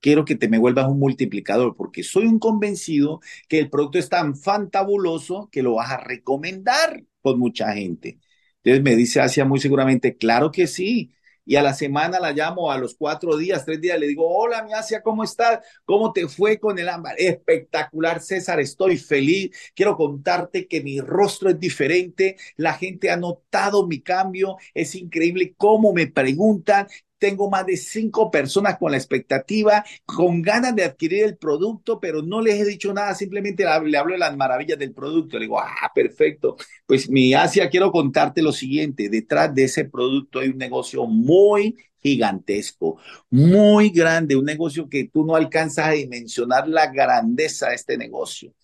Quiero 0.00 0.24
que 0.24 0.34
te 0.36 0.48
me 0.48 0.58
vuelvas 0.58 0.88
un 0.88 0.98
multiplicador, 0.98 1.76
porque 1.76 2.02
soy 2.02 2.24
un 2.26 2.38
convencido 2.38 3.20
que 3.48 3.58
el 3.58 3.68
producto 3.70 3.98
es 3.98 4.08
tan 4.08 4.34
fantabuloso 4.36 5.48
que 5.52 5.62
lo 5.62 5.74
vas 5.74 5.90
a 5.90 5.98
recomendar 5.98 7.04
con 7.20 7.38
mucha 7.38 7.72
gente. 7.74 8.18
Entonces 8.62 8.82
me 8.82 8.96
dice 8.96 9.20
Asia 9.20 9.44
muy 9.44 9.60
seguramente, 9.60 10.16
claro 10.16 10.50
que 10.52 10.66
sí, 10.66 11.12
y 11.44 11.56
a 11.56 11.62
la 11.62 11.74
semana 11.74 12.20
la 12.20 12.32
llamo, 12.32 12.70
a 12.70 12.78
los 12.78 12.94
cuatro 12.94 13.36
días, 13.36 13.64
tres 13.64 13.80
días, 13.80 13.98
le 13.98 14.06
digo, 14.08 14.28
hola, 14.28 14.62
mi 14.62 14.72
Asia, 14.72 15.02
¿cómo 15.02 15.24
estás? 15.24 15.60
¿Cómo 15.84 16.12
te 16.12 16.28
fue 16.28 16.58
con 16.58 16.78
el 16.78 16.88
ámbar? 16.88 17.14
Espectacular, 17.18 18.20
César, 18.20 18.60
estoy 18.60 18.96
feliz. 18.96 19.50
Quiero 19.74 19.96
contarte 19.96 20.68
que 20.68 20.82
mi 20.82 21.00
rostro 21.00 21.50
es 21.50 21.58
diferente, 21.58 22.36
la 22.56 22.74
gente 22.74 23.10
ha 23.10 23.16
notado 23.16 23.86
mi 23.86 24.00
cambio, 24.00 24.56
es 24.74 24.94
increíble 24.94 25.54
cómo 25.56 25.92
me 25.92 26.06
preguntan, 26.06 26.86
tengo 27.20 27.50
más 27.50 27.66
de 27.66 27.76
cinco 27.76 28.30
personas 28.30 28.78
con 28.78 28.90
la 28.90 28.96
expectativa, 28.96 29.84
con 30.04 30.42
ganas 30.42 30.74
de 30.74 30.84
adquirir 30.84 31.24
el 31.24 31.36
producto, 31.36 32.00
pero 32.00 32.22
no 32.22 32.40
les 32.40 32.58
he 32.58 32.64
dicho 32.64 32.92
nada, 32.92 33.14
simplemente 33.14 33.62
le 33.62 33.98
hablo 33.98 34.12
de 34.12 34.18
las 34.18 34.36
maravillas 34.36 34.78
del 34.78 34.92
producto. 34.92 35.38
Le 35.38 35.44
digo, 35.44 35.60
ah, 35.60 35.92
perfecto. 35.94 36.56
Pues 36.86 37.08
mi 37.08 37.34
Asia, 37.34 37.68
quiero 37.68 37.92
contarte 37.92 38.42
lo 38.42 38.52
siguiente, 38.52 39.08
detrás 39.08 39.54
de 39.54 39.64
ese 39.64 39.84
producto 39.84 40.40
hay 40.40 40.48
un 40.48 40.58
negocio 40.58 41.06
muy 41.06 41.76
gigantesco, 42.02 42.98
muy 43.28 43.90
grande, 43.90 44.34
un 44.34 44.46
negocio 44.46 44.88
que 44.88 45.10
tú 45.12 45.24
no 45.24 45.36
alcanzas 45.36 45.88
a 45.88 45.90
dimensionar 45.92 46.66
la 46.66 46.86
grandeza 46.86 47.68
de 47.68 47.74
este 47.74 47.98
negocio. 47.98 48.54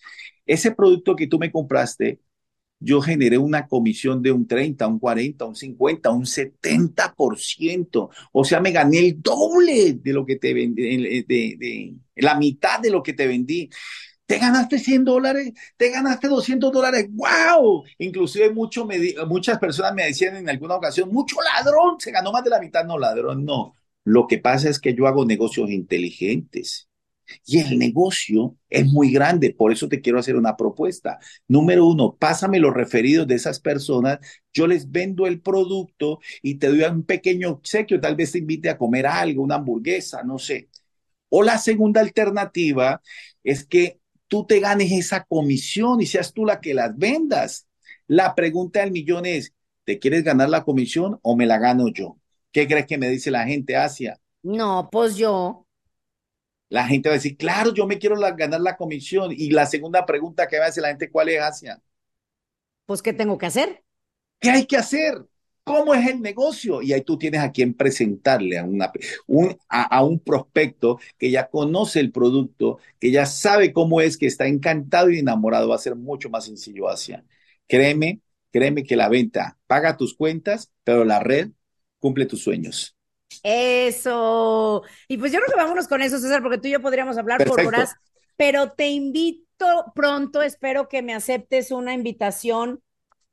Ese 0.47 0.71
producto 0.71 1.15
que 1.15 1.27
tú 1.27 1.39
me 1.39 1.53
compraste 1.53 2.21
yo 2.79 3.01
generé 3.01 3.39
una 3.39 3.67
comisión 3.67 4.23
de 4.23 4.33
un 4.33 4.47
30, 4.47 4.87
un 4.87 4.99
40, 4.99 5.45
un 5.45 5.57
50, 5.57 6.11
un 6.11 6.27
70%. 6.27 8.11
O 8.33 8.45
sea, 8.45 8.61
me 8.61 8.71
gané 8.71 8.99
el 8.99 9.23
doble 9.23 9.95
de 9.95 10.13
lo 10.13 10.27
que 10.27 10.37
te 10.37 10.53
vendí, 10.53 11.97
la 12.17 12.39
mitad 12.39 12.81
de 12.81 12.91
lo 12.91 13.03
que 13.03 13.13
te 13.15 13.27
vendí. 13.27 13.71
Te 14.27 14.39
ganaste 14.39 14.81
100 14.81 15.05
dólares, 15.05 15.53
te 15.77 15.91
ganaste 15.91 16.27
200 16.27 16.73
dólares, 16.73 17.09
wow. 17.13 17.85
Inclusive 17.99 18.53
mucho 18.53 18.87
muchas 19.29 19.59
personas 19.59 19.95
me 19.95 20.05
decían 20.05 20.37
en 20.37 20.49
alguna 20.49 20.75
ocasión, 20.75 21.11
mucho 21.13 21.37
ladrón, 21.43 22.01
se 22.01 22.11
ganó 22.11 22.33
más 22.33 22.43
de 22.43 22.51
la 22.51 22.61
mitad, 22.61 22.85
no 22.85 22.99
ladrón, 22.99 23.45
no. 23.45 23.75
Lo 24.05 24.27
que 24.27 24.39
pasa 24.39 24.69
es 24.69 24.81
que 24.81 24.95
yo 24.95 25.07
hago 25.07 25.25
negocios 25.25 25.71
inteligentes. 25.71 26.89
Y 27.45 27.59
el 27.59 27.79
negocio 27.79 28.57
es 28.69 28.87
muy 28.87 29.13
grande, 29.13 29.55
por 29.55 29.73
eso 29.73 29.89
te 29.89 30.01
quiero 30.01 30.19
hacer 30.19 30.37
una 30.37 30.57
propuesta. 30.57 31.19
Número 31.49 31.87
uno, 31.87 32.17
pásame 32.19 32.59
los 32.59 32.75
referidos 32.75 33.27
de 33.27 33.35
esas 33.35 33.61
personas, 33.61 34.19
yo 34.53 34.67
les 34.67 34.91
vendo 34.91 35.27
el 35.27 35.41
producto 35.41 36.21
y 36.43 36.57
te 36.57 36.69
doy 36.69 36.83
un 36.83 37.03
pequeño 37.05 37.51
obsequio, 37.51 38.01
tal 38.01 38.17
vez 38.17 38.33
te 38.33 38.39
invite 38.39 38.71
a 38.71 38.79
comer 38.79 39.07
algo, 39.07 39.43
una 39.43 39.57
hamburguesa, 39.57 40.23
no 40.23 40.39
sé. 40.39 40.69
O 41.29 41.43
la 41.43 41.59
segunda 41.59 42.01
alternativa 42.01 43.03
es 43.43 43.65
que 43.65 44.01
tú 44.29 44.47
te 44.47 44.61
ganes 44.61 44.93
esa 44.93 45.25
comisión 45.25 46.01
y 46.01 46.07
seas 46.07 46.33
tú 46.33 46.45
la 46.45 46.61
que 46.61 46.75
las 46.75 46.97
vendas. 46.97 47.67
La 48.07 48.35
pregunta 48.35 48.81
del 48.81 48.93
millón 48.93 49.27
es, 49.27 49.53
¿te 49.85 49.99
quieres 49.99 50.25
ganar 50.25 50.49
la 50.49 50.65
comisión 50.65 51.19
o 51.23 51.37
me 51.37 51.47
la 51.47 51.59
gano 51.59 51.89
yo? 51.89 52.19
¿Qué 52.53 52.67
crees 52.67 52.87
que 52.87 52.99
me 52.99 53.09
dice 53.11 53.31
la 53.31 53.45
gente, 53.45 53.77
Asia? 53.77 54.19
No, 54.43 54.89
pues 54.91 55.17
yo 55.17 55.66
la 56.69 56.87
gente 56.87 57.09
va 57.09 57.15
a 57.15 57.19
decir, 57.19 57.37
claro, 57.37 57.73
yo 57.73 57.87
me 57.87 57.99
quiero 57.99 58.17
ganar 58.19 58.61
la 58.61 58.77
comisión. 58.77 59.33
Y 59.33 59.51
la 59.51 59.67
segunda 59.67 60.05
pregunta 60.05 60.49
que 60.49 60.59
va 60.59 60.67
a 60.67 60.69
hacer 60.69 60.83
la 60.83 60.89
gente, 60.89 61.11
¿cuál 61.11 61.29
es, 61.29 61.41
Asia? 61.41 61.83
Pues, 62.87 63.03
¿qué 63.03 63.13
tengo 63.13 63.39
que 63.39 63.47
hacer? 63.47 63.85
¿Qué 64.41 64.51
hay 64.51 64.67
que 64.67 64.77
hacer? 64.77 65.25
¿Cómo 65.65 65.95
es 65.95 66.07
el 66.09 66.21
negocio? 66.21 66.83
Y 66.83 66.93
ahí 66.93 67.03
tú 67.03 67.19
tienes 67.19 67.41
a 67.41 67.51
quien 67.51 67.75
presentarle 67.75 68.59
a, 68.59 68.65
una, 68.65 68.93
un, 69.27 69.57
a, 69.69 70.05
un 70.05 70.21
prospecto 70.21 71.01
que 71.19 71.31
ya 71.31 71.49
conoce 71.49 71.99
el 71.99 72.13
producto, 72.13 72.79
que 73.01 73.11
ya 73.11 73.27
sabe 73.27 73.73
cómo 73.73 74.01
es, 74.01 74.17
que 74.17 74.27
está 74.27 74.47
encantado 74.47 75.11
y 75.11 75.19
enamorado. 75.19 75.69
Va 75.69 75.75
a 75.77 75.79
ser 75.79 75.97
mucho 75.97 76.31
más 76.31 76.45
sencillo, 76.45 76.89
Asia. 76.89 77.25
Créeme, 77.67 78.21
créeme 78.53 78.85
que 78.85 78.97
la 78.97 79.09
venta 79.09 79.59
paga 79.67 79.97
tus 79.97 80.15
cuentas, 80.15 80.71
pero 80.85 81.05
la 81.05 81.19
red 81.21 81.51
cumple 81.99 82.27
tus 82.27 82.43
sueños. 82.43 82.96
Eso. 83.43 84.83
Y 85.09 85.19
pues 85.19 85.33
yo 85.33 85.39
creo 85.39 85.51
que 85.51 85.61
vámonos 85.61 85.89
con 85.89 86.03
eso, 86.03 86.19
César, 86.19 86.43
porque 86.43 86.59
tú 86.59 86.69
y 86.69 86.73
yo 86.73 86.81
podríamos 86.81 87.17
hablar 87.19 87.45
por 87.45 87.61
horas, 87.61 87.95
pero 88.37 88.73
te 88.73 88.89
invito 88.89 89.47
pronto, 89.95 90.43
espero 90.43 90.89
que 90.89 91.03
me 91.03 91.15
aceptes 91.15 91.71
una 91.71 91.95
invitación 91.95 92.83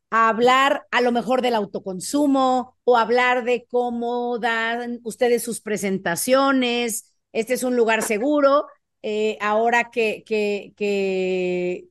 a 0.09 0.29
hablar 0.29 0.85
a 0.91 1.01
lo 1.01 1.11
mejor 1.11 1.41
del 1.41 1.55
autoconsumo 1.55 2.77
o 2.83 2.97
hablar 2.97 3.43
de 3.43 3.65
cómo 3.67 4.37
dan 4.37 4.99
ustedes 5.03 5.43
sus 5.43 5.59
presentaciones. 5.59 7.11
Este 7.31 7.55
es 7.55 7.63
un 7.63 7.75
lugar 7.75 8.03
seguro. 8.03 8.67
Eh, 9.01 9.37
ahora 9.41 9.89
que, 9.91 10.23
que, 10.25 10.73
que 10.77 11.85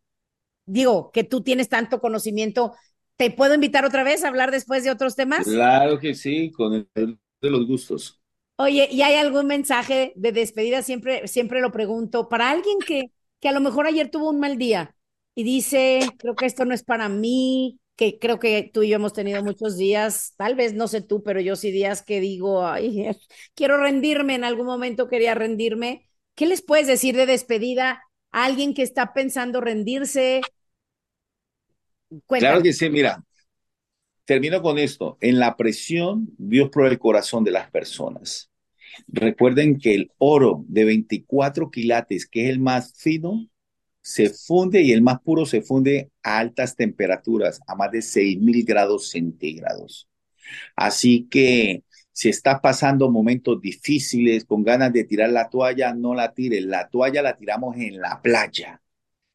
digo 0.67 1.11
que 1.11 1.25
tú 1.25 1.43
tienes 1.43 1.69
tanto 1.69 2.01
conocimiento, 2.01 2.75
¿te 3.17 3.31
puedo 3.31 3.55
invitar 3.55 3.85
otra 3.85 4.05
vez 4.05 4.25
a 4.25 4.29
hablar 4.29 4.51
después 4.51 4.85
de 4.85 4.91
otros 4.93 5.17
temas? 5.17 5.45
Claro 5.45 5.99
que 5.99 6.15
sí, 6.15 6.53
con 6.53 6.89
el 6.95 7.19
de 7.43 7.51
los 7.51 7.67
gustos. 7.67 8.23
Oye, 8.57 8.89
¿y 8.91 9.03
hay 9.03 9.15
algún 9.17 9.47
mensaje 9.47 10.13
de 10.17 10.33
despedida? 10.33 10.83
Siempre, 10.83 11.27
siempre 11.29 11.61
lo 11.61 11.73
pregunto. 11.73 12.29
Para 12.29 12.51
alguien 12.51 12.83
que, 12.87 13.05
que 13.41 13.49
a 13.49 13.53
lo 13.53 13.61
mejor 13.61 13.87
ayer 13.87 14.11
tuvo 14.11 14.31
un 14.31 14.39
mal 14.41 14.57
día 14.59 14.95
y 15.35 15.43
dice, 15.43 16.01
creo 16.19 16.37
que 16.37 16.47
esto 16.47 16.65
no 16.65 16.75
es 16.75 16.85
para 16.85 17.09
mí, 17.09 17.81
que 17.97 18.19
creo 18.19 18.39
que 18.39 18.71
tú 18.73 18.83
y 18.83 18.91
yo 18.91 18.97
hemos 18.97 19.13
tenido 19.15 19.43
muchos 19.43 19.77
días, 19.77 20.35
tal 20.37 20.55
vez 20.55 20.75
no 20.75 20.87
sé 20.87 21.01
tú, 21.03 21.23
pero 21.23 21.41
yo 21.41 21.57
sí 21.57 21.73
días 21.73 22.03
que 22.03 22.21
digo, 22.21 22.65
ay, 22.67 23.11
quiero 23.55 23.79
rendirme, 23.79 24.35
en 24.35 24.45
algún 24.45 24.67
momento 24.67 25.09
quería 25.09 25.35
rendirme. 25.35 26.09
¿Qué 26.35 26.47
les 26.47 26.63
puedes 26.63 26.87
decir 26.87 27.17
de 27.17 27.27
despedida 27.27 28.03
a 28.31 28.45
alguien 28.45 28.75
que 28.75 28.83
está 28.83 29.13
pensando 29.13 29.61
rendirse? 29.61 30.41
Claro 32.37 32.63
que 32.63 32.73
sí, 32.73 32.91
mira, 32.91 33.23
Termino 34.25 34.63
con 34.63 34.79
esto. 34.79 35.19
En 35.21 35.39
la 35.39 35.57
presión, 35.57 36.29
Dios 36.39 36.71
prueba 36.71 36.91
el 36.91 36.99
corazón 36.99 37.45
de 37.45 37.51
las 37.51 37.71
personas. 37.71 38.51
Recuerden 39.09 39.79
que 39.79 39.95
el 39.95 40.13
oro 40.19 40.65
de 40.69 40.85
24 40.85 41.71
quilates, 41.71 42.27
que 42.27 42.45
es 42.45 42.51
el 42.51 42.61
más 42.61 42.95
fino, 42.97 43.49
se 44.01 44.31
funde 44.31 44.83
y 44.83 44.93
el 44.93 45.03
más 45.03 45.21
puro 45.21 45.47
se 45.47 45.63
funde 45.63 46.11
a 46.23 46.39
altas 46.39 46.77
temperaturas, 46.77 47.61
a 47.67 47.75
más 47.75 47.91
de 47.91 48.03
6.000 48.03 48.65
grados 48.65 49.11
centígrados. 49.11 50.09
Así 50.77 51.29
que 51.31 51.85
si 52.13 52.29
estás 52.29 52.61
pasando 52.61 53.11
momentos 53.11 53.61
difíciles, 53.61 54.45
con 54.45 54.63
ganas 54.63 54.93
de 54.93 55.05
tirar 55.05 55.31
la 55.31 55.49
toalla, 55.49 55.95
no 55.95 56.15
la 56.15 56.35
tires. 56.35 56.65
La 56.65 56.89
toalla 56.89 57.23
la 57.23 57.37
tiramos 57.37 57.77
en 57.77 58.01
la 58.01 58.21
playa. 58.21 58.83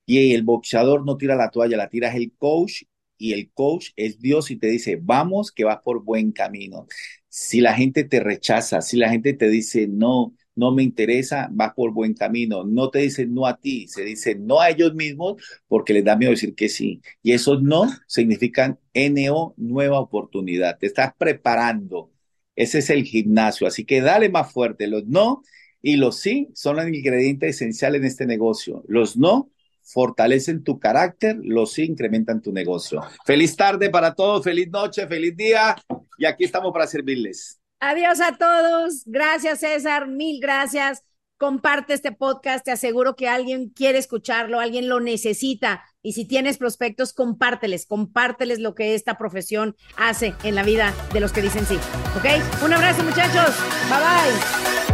Y 0.06 0.34
el 0.34 0.44
boxeador 0.44 1.06
no 1.06 1.18
tira 1.18 1.36
la 1.36 1.50
toalla, 1.50 1.76
la 1.78 1.90
tira 1.90 2.16
el 2.16 2.34
coach 2.38 2.84
y 3.18 3.34
el 3.34 3.52
coach 3.52 3.90
es 3.96 4.20
Dios 4.20 4.52
y 4.52 4.58
te 4.58 4.68
dice, 4.68 5.00
vamos, 5.02 5.52
que 5.52 5.64
vas 5.64 5.80
por 5.84 6.04
buen 6.04 6.32
camino. 6.32 6.88
Si 7.30 7.62
la 7.62 7.74
gente 7.74 8.04
te 8.04 8.20
rechaza, 8.20 8.82
si 8.82 8.98
la 8.98 9.10
gente 9.10 9.34
te 9.34 9.50
dice, 9.50 9.88
no, 9.88 10.34
no 10.58 10.72
me 10.72 10.84
interesa, 10.84 11.48
vas 11.52 11.74
por 11.74 11.92
buen 11.94 12.14
camino. 12.16 12.64
No 12.64 12.90
te 12.90 13.00
dicen 13.00 13.34
no 13.34 13.46
a 13.46 13.60
ti, 13.60 13.88
se 13.88 14.04
dice 14.04 14.36
no 14.36 14.60
a 14.60 14.70
ellos 14.70 14.94
mismos 14.96 15.36
porque 15.68 15.94
les 15.94 16.04
da 16.04 16.16
miedo 16.18 16.32
decir 16.32 16.56
que 16.56 16.68
sí. 16.68 17.02
Y 17.22 17.34
esos 17.34 17.62
no 17.62 17.86
significan 18.08 18.80
NO, 18.94 19.54
nueva 19.58 20.00
oportunidad. 20.00 20.78
Te 20.80 20.88
estás 20.88 21.14
preparando. 21.18 22.12
Ese 22.56 22.80
es 22.80 22.90
el 22.90 23.04
gimnasio. 23.04 23.68
Así 23.68 23.86
que 23.86 24.02
dale 24.02 24.30
más 24.30 24.52
fuerte. 24.52 24.88
Los 24.88 25.06
no 25.06 25.44
y 25.82 25.98
los 25.98 26.20
sí 26.20 26.50
son 26.56 26.80
el 26.80 26.94
ingrediente 26.94 27.48
esencial 27.48 27.96
en 27.96 28.06
este 28.06 28.26
negocio. 28.26 28.84
Los 28.88 29.16
no 29.16 29.52
fortalecen 29.88 30.64
tu 30.64 30.80
carácter, 30.80 31.38
los 31.42 31.80
incrementan 31.80 32.42
tu 32.42 32.52
negocio. 32.52 33.02
Feliz 33.26 33.56
tarde 33.56 33.90
para 33.90 34.14
todos, 34.14 34.44
feliz 34.44 34.70
noche, 34.70 35.08
feliz 35.08 35.36
día 35.36 35.76
y 36.18 36.26
aquí 36.26 36.44
estamos 36.44 36.74
para 36.74 36.88
servirles. 36.88 37.60
Adiós 37.80 38.20
a 38.20 38.38
todos. 38.38 39.04
Gracias 39.06 39.60
César, 39.60 40.08
mil 40.08 40.40
gracias. 40.42 41.04
comparte 41.40 41.94
este 41.94 42.12
podcast, 42.12 42.66
te 42.66 42.72
aseguro 42.72 43.16
que 43.16 43.30
alguien 43.30 43.70
quiere 43.70 44.00
escucharlo, 44.00 44.60
alguien 44.60 44.90
lo 44.90 45.00
necesita. 45.00 45.84
Y 46.02 46.14
si 46.14 46.26
tienes 46.26 46.58
prospectos, 46.58 47.14
compárteles, 47.14 47.86
compárteles 47.86 48.58
lo 48.58 48.74
que 48.74 48.96
esta 48.96 49.20
profesión 49.20 49.76
hace 49.98 50.34
en 50.44 50.56
la 50.56 50.64
vida 50.64 50.96
de 51.14 51.20
los 51.20 51.32
que 51.32 51.44
dicen 51.44 51.66
sí. 51.68 51.76
¿Ok? 52.18 52.66
Un 52.66 52.74
abrazo 52.74 53.04
muchachos. 53.04 53.56
Bye 53.88 54.00
bye. 54.00 54.87